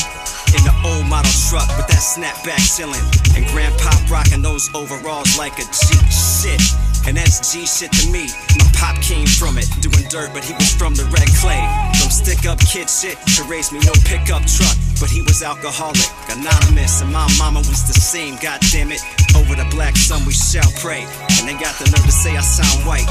[0.57, 3.05] In the old model truck with that snapback chillin'.
[3.37, 6.65] And Grandpa rockin' those overalls like a G shit.
[7.05, 8.33] And that's G shit to me.
[8.57, 11.61] My pop came from it, doing dirt, but he was from the red clay.
[12.01, 14.81] From stick up kid shit to raise me no pickup truck.
[15.01, 19.03] But he was alcoholic, anonymous, and my mama was the same, god damn it.
[19.37, 21.05] Over the black sun we shall pray.
[21.39, 23.11] And they got the nerve to say I sound white.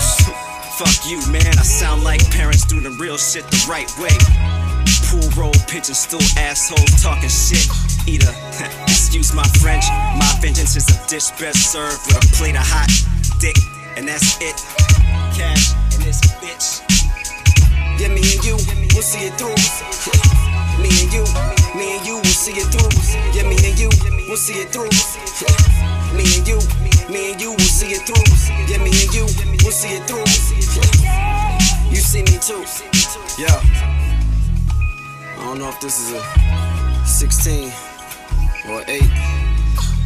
[0.80, 4.16] Fuck you, man, I sound like parents do the real shit the right way.
[5.12, 7.68] Pool roll, pigeon stool, assholes talking shit.
[8.08, 8.34] Eater,
[8.90, 9.86] excuse my French.
[10.18, 12.90] My vengeance is a dish best served with a plate of hot
[13.40, 13.56] dick,
[13.98, 14.58] and that's it.
[15.38, 16.82] Cash in this bitch.
[18.00, 18.58] Yeah, me and you,
[18.94, 19.54] we'll see it through.
[20.82, 22.92] Me and you, me and you, we'll see it through.
[23.34, 23.90] Yeah, me and you,
[24.28, 24.90] we'll see it through.
[26.16, 26.60] Me and you,
[27.10, 28.24] me and you, we'll see it through.
[28.70, 29.26] Yeah, me and you,
[29.64, 30.26] we'll see it through.
[31.90, 32.64] You see me too.
[33.42, 33.60] Yeah.
[35.38, 37.72] I don't know if this is a 16
[38.70, 39.02] or 8.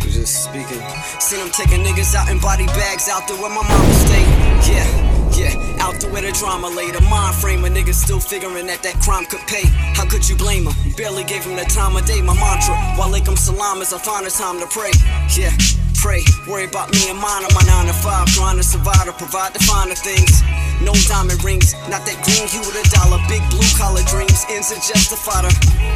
[0.01, 0.81] We're just speaking.
[1.19, 4.23] Seen them taking niggas out in body bags out there where my mama stay.
[4.71, 5.06] Yeah.
[5.37, 5.53] Yeah,
[5.85, 6.89] out the way the drama lay.
[6.89, 9.67] The mind frame a nigga still figuring that that crime could pay.
[9.93, 10.73] How could you blame him?
[10.97, 12.23] Barely gave him the time of day.
[12.23, 14.89] My mantra, Walaikum salam is I find a time to pray.
[15.37, 15.53] Yeah,
[15.97, 16.21] pray.
[16.47, 18.27] Worry about me and mine on my 9 to 5.
[18.33, 20.41] Trying to survive to provide the finer things.
[20.81, 23.17] No diamond rings, not that green hue with a dollar.
[23.25, 25.49] Big blue collar dreams, ends are justified.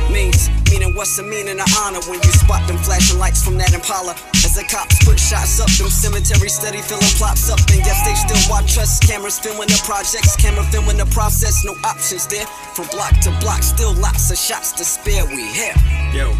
[0.09, 3.73] Means, meaning what's the meaning of honor when you spot them flashing lights from that
[3.73, 4.17] Impala?
[4.41, 7.61] As the cops put shots up, them cemetery steady filling plops up.
[7.69, 8.99] And yes, they still watch us.
[8.99, 11.63] Cameras filming the projects, camera filming the process.
[11.63, 12.45] No options there.
[12.73, 15.25] From block to block, still lots of shots to spare.
[15.29, 15.77] We here.
[16.11, 16.33] Yo.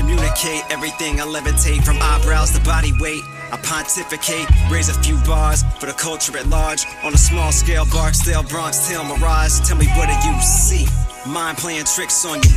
[0.00, 3.22] Communicate everything I levitate from eyebrows to body weight.
[3.52, 6.86] I pontificate, raise a few bars for the culture at large.
[7.04, 9.60] On a small scale, Barksdale, Bronx, Tale, Mirage.
[9.68, 10.86] Tell me what do you see?
[11.28, 12.56] Mind playing tricks on you.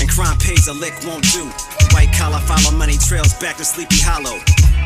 [0.00, 1.44] And crime pays a lick won't do.
[1.92, 4.40] White collar, follow money trails back to Sleepy Hollow.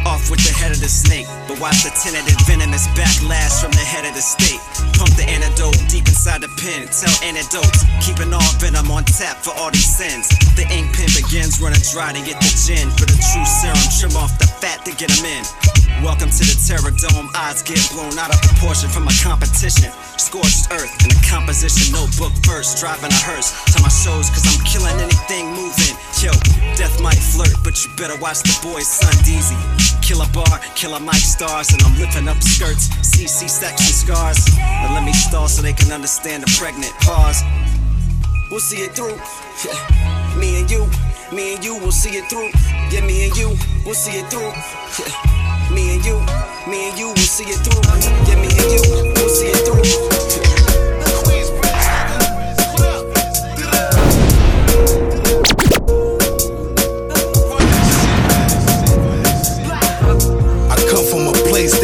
[0.05, 3.81] Off with the head of the snake, but watch the tinted venomous backlash from the
[3.81, 4.61] head of the state.
[5.01, 6.85] Pump the antidote deep inside the pen.
[6.93, 10.29] Tell anecdotes, keeping all venom on tap for all these sins.
[10.61, 13.81] The ink pen begins running dry to get the gin for the true serum.
[13.97, 15.45] Trim off the fat to get them in.
[16.05, 17.33] Welcome to the Terror Dome.
[17.33, 19.89] Odds get blown out of proportion from a competition.
[20.21, 22.77] Scorched earth in a composition notebook verse.
[22.77, 25.97] Driving a hearse to my shows cause I'm killing anything moving.
[26.21, 26.33] Yo,
[26.77, 29.57] death might flirt, but you better watch the boys, son Deezy.
[30.05, 32.89] Killer bar, killer mic stars, and I'm lifting up skirts.
[33.01, 34.37] CC section scars.
[34.59, 37.43] Now let me stall so they can understand the pregnant pause.
[38.51, 39.17] We'll see it through.
[39.65, 40.37] Yeah.
[40.39, 40.91] Me and you,
[41.33, 42.51] me and you, we'll see it through.
[42.91, 44.53] Yeah, me and you, we'll see it through.
[44.99, 45.71] Yeah.
[45.75, 46.21] Me and you,
[46.69, 47.81] me and you, we'll see it through.
[48.29, 50.54] Yeah, me and you, we'll see it through.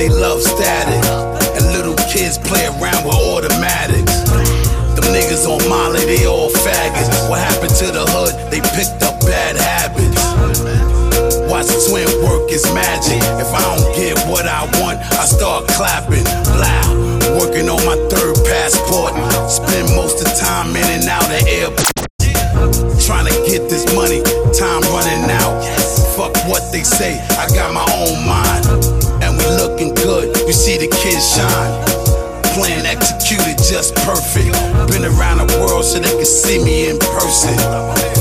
[0.00, 1.04] They love static.
[1.52, 4.24] And little kids play around with automatics.
[4.96, 7.28] Them niggas on Molly, they all faggots.
[7.28, 8.32] What happened to the hood?
[8.48, 10.24] They picked up bad habits.
[11.52, 13.20] Watch twin work is magic.
[13.44, 16.24] If I don't get what I want, I start clapping.
[16.56, 16.96] Loud.
[17.36, 19.12] Working on my third passport.
[19.52, 21.92] Spend most of the time in and out of airport.
[23.04, 24.24] Trying to get this money,
[24.56, 25.60] time running out.
[26.16, 28.99] Fuck what they say, I got my own mind.
[29.48, 32.09] Looking good, you see the kids shine.
[32.54, 34.50] Plan executed just perfect.
[34.90, 37.54] Been around the world so they can see me in person.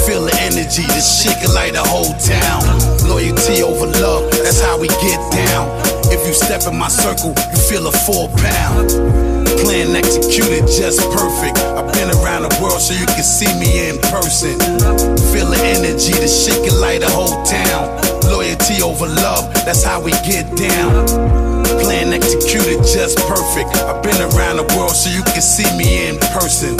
[0.06, 2.62] Feel the energy, the shit can light the whole town.
[3.10, 5.66] Loyalty over love, that's how we get down.
[6.14, 8.94] If you step in my circle, you feel a full pound.
[9.66, 11.58] Plan executed just perfect.
[11.74, 14.54] I've been around the world so you can see me in person.
[15.34, 17.98] Feel the energy, the shit can light the whole town.
[18.30, 21.49] Loyalty over love, that's how we get down.
[21.78, 23.70] Plan executed just perfect.
[23.86, 26.74] I've been around the world so you can see me in person.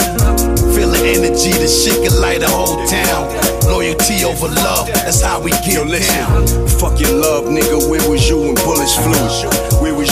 [0.74, 3.30] Feel the energy, the shit can light the whole town.
[3.70, 6.46] Loyalty over love, that's how we get down.
[6.80, 7.88] Fuck your love, nigga.
[7.88, 8.49] Where was you when bullets flew?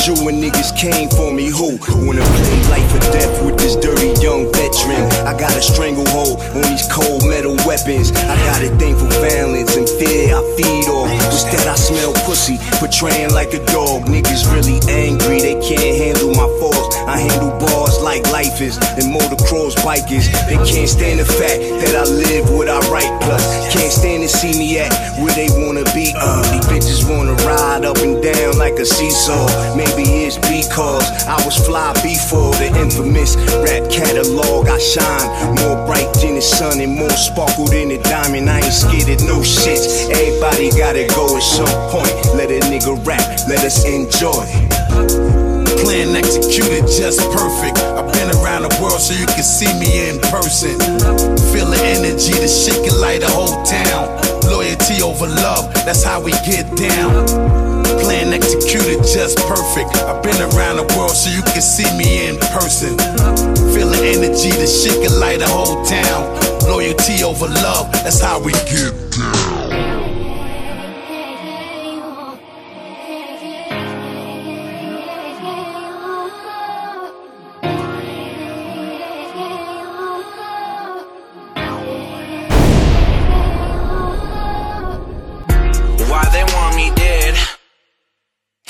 [0.08, 1.52] When niggas came for me?
[1.52, 5.04] Who wanna play life or death with this dirty young veteran?
[5.28, 8.12] I got a stranglehold on these cold metal weapons.
[8.12, 11.12] I got a thing for violence and fear I feed off.
[11.28, 14.08] Instead, I smell pussy, portraying like a dog.
[14.08, 16.96] Niggas really angry, they can't handle my force.
[17.04, 20.32] I handle bars like life is, and motocross bikers.
[20.48, 23.12] They can't stand the fact that I live what I write.
[23.22, 26.12] Plus, can't stand to see me at where they wanna be.
[26.16, 29.76] Uh, these bitches wanna ride up and down like a seesaw.
[29.76, 34.68] Maybe because I was fly before the infamous rap catalog.
[34.68, 38.48] I shine more bright than the sun and more sparkle than a diamond.
[38.48, 40.10] I ain't scared of no shits.
[40.10, 42.14] Everybody gotta go at some point.
[42.36, 44.46] Let a nigga rap, let us enjoy.
[45.82, 47.78] Plan executed just perfect.
[47.78, 50.78] I've been around the world so you can see me in person.
[51.50, 54.37] Feel the energy, the shit can light the whole town.
[54.48, 57.26] Loyalty over love, that's how we get down.
[58.00, 59.96] Plan executed just perfect.
[60.08, 62.96] I've been around the world so you can see me in person.
[63.74, 66.24] Feel the energy, the shit can light a whole town.
[66.68, 69.57] Loyalty over love, that's how we get down.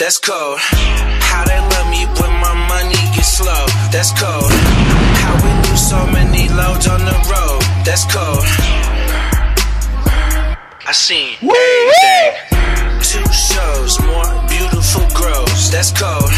[0.08, 0.56] That's cold.
[1.20, 3.66] How they love me when my money gets slow.
[3.92, 4.48] That's cold.
[5.20, 7.60] How we lose so many loads on the road.
[7.84, 8.40] That's cold.
[10.88, 12.40] I seen everything.
[13.04, 15.70] Two shows, more beautiful grows.
[15.70, 16.32] That's cold.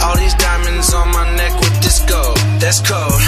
[0.00, 2.38] All these diamonds on my neck with this gold.
[2.56, 3.20] That's cold.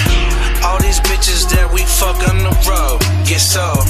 [0.64, 3.04] All these bitches that we fuck on the road.
[3.28, 3.84] Get sold.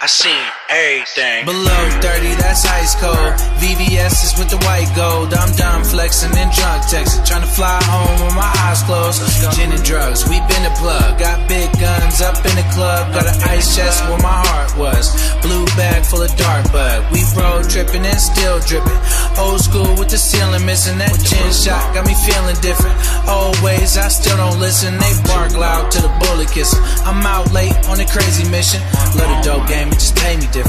[0.00, 0.38] I seen
[0.70, 1.44] everything.
[1.44, 3.34] Below 30, that's ice cold.
[3.58, 5.34] VVS is with the white gold.
[5.34, 7.26] I'm done flexing and drunk texting.
[7.26, 9.20] Trying to fly home with my eyes closed.
[9.56, 11.18] Gin and drugs, we been the plug.
[11.18, 13.12] Got big guns up in the club.
[13.12, 15.10] Got an ice chest where my heart was.
[15.42, 17.02] Blue bag full of dark bud.
[17.10, 19.00] We road tripping and still dripping.
[19.38, 20.98] Old school with the ceiling missing.
[20.98, 22.94] That gin shot got me feeling different.
[23.26, 24.94] Always, I still don't listen.
[24.98, 26.80] They bark loud to the bullet kissing.
[27.02, 28.80] I'm out late on a crazy mission.
[29.18, 30.59] Love the dope game, it just pay me different.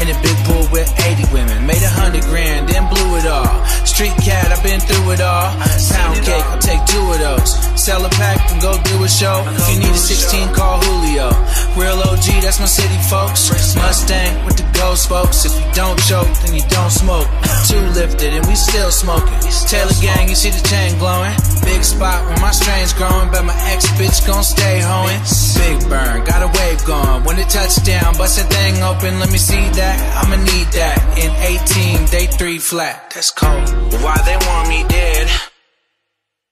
[0.00, 1.66] In a big pool with 80 women.
[1.66, 3.64] Made a hundred grand, then blew it all.
[3.86, 5.54] Street cat, I've been through it all.
[5.92, 7.50] Pound cake, I'll take two of those.
[7.80, 9.44] Sell a pack and go do a show.
[9.46, 11.30] If you need a 16, call Julio.
[11.78, 13.48] Real OG, that's my city, folks.
[13.76, 15.44] Mustang with the ghost spokes.
[15.44, 17.28] If you don't choke, then you don't smoke.
[17.68, 19.40] Two lifted and we still smoking.
[19.66, 21.34] Taylor gang, you see the chain glowing.
[21.64, 23.30] Big spot where my strain's growing.
[23.30, 25.20] but my ex bitch gon' stay hoeing.
[25.58, 27.24] Big burn, got a wave going.
[27.24, 29.96] When it touch down, bust that thing open, let me see that.
[30.22, 30.96] I'ma need that.
[31.18, 33.10] In 18, day three flat.
[33.14, 33.66] That's cold.
[34.04, 35.28] Why they want me dead?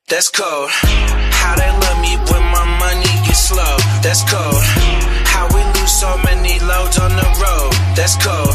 [0.09, 0.71] That's cold.
[0.71, 3.77] How they love me when my money gets slow.
[4.03, 5.24] That's cold.
[5.87, 7.73] So many loads on the road.
[7.97, 8.55] That's cold.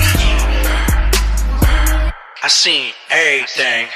[2.43, 3.88] I seen everything.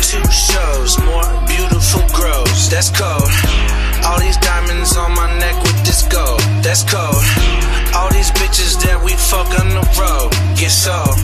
[0.00, 2.68] Two shows, more beautiful grows.
[2.68, 3.30] That's cold.
[4.04, 6.40] All these diamonds on my neck with this gold.
[6.60, 7.22] That's cold.
[7.96, 10.32] All these bitches that we fuck on the road.
[10.60, 11.16] Get sold.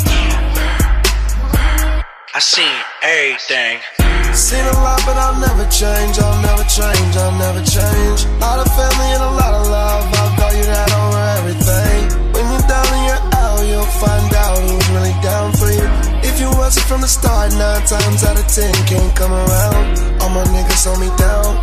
[2.35, 2.71] I seen
[3.03, 3.83] everything.
[4.33, 6.17] Seen a lot, but I'll never change.
[6.23, 7.13] I'll never change.
[7.19, 8.25] I'll never change.
[8.41, 8.48] Lot
[17.09, 19.99] start, nine times out of ten can't come around.
[20.21, 21.57] All my niggas hold me down.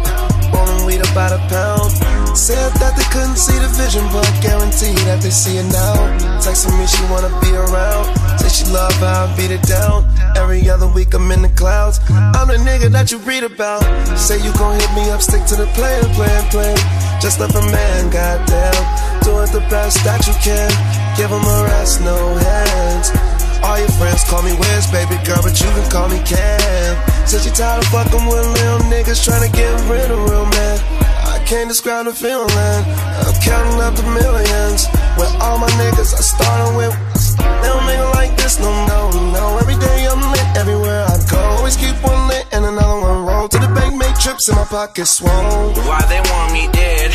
[0.52, 1.92] Rolling weed about a pound.
[2.36, 5.96] Said that they couldn't see the vision, but guaranteed that they see it now.
[6.42, 8.10] Texting me, she wanna be around.
[8.42, 10.10] Say she love how I beat it down.
[10.36, 12.00] Every other week I'm in the clouds.
[12.10, 13.86] I'm the nigga that you read about.
[14.18, 16.76] Say you gon' hit me up, stick to the plan, plan, plan.
[17.22, 18.82] Just love a man, goddamn.
[19.24, 20.70] Do it the best that you can.
[21.16, 23.25] Give him a rest, no hands.
[23.64, 26.96] All your friends call me Wiz, baby girl, but you can call me Cam.
[27.28, 30.78] Said you tired of fucking with little niggas trying to get rid of real men.
[31.26, 32.50] I can't describe the feeling.
[32.50, 34.88] I'm counting up the millions.
[35.18, 36.94] With all my niggas I started with.
[37.38, 39.58] They don't nigga like this, no, no, no.
[39.58, 41.40] Every day I'm lit, everywhere I go.
[41.58, 43.48] Always keep one lit and another one roll.
[43.48, 45.74] To the bank, make trips in my pocket swole.
[45.88, 47.12] Why they want me dead?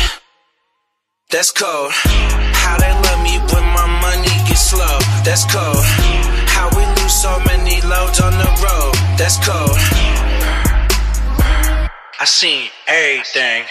[1.29, 1.91] That's cold.
[1.93, 4.00] How they love me when my
[4.51, 4.97] gets slow.
[5.23, 5.83] That's cold.
[6.55, 8.93] How we lose so many loads on the road.
[9.17, 9.77] That's cold.
[12.19, 13.63] I seen everything.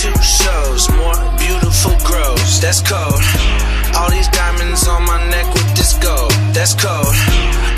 [0.00, 2.60] Two shows, more beautiful grows.
[2.60, 3.20] That's cold.
[3.96, 6.32] All these diamonds on my neck with this gold.
[6.56, 7.14] That's cold.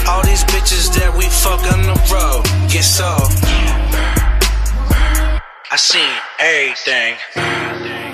[0.09, 2.43] All these bitches that we fuck on the road.
[2.70, 3.31] Get sold.
[5.72, 8.10] I seen everything.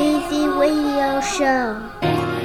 [0.00, 2.39] Weezy Radio Show.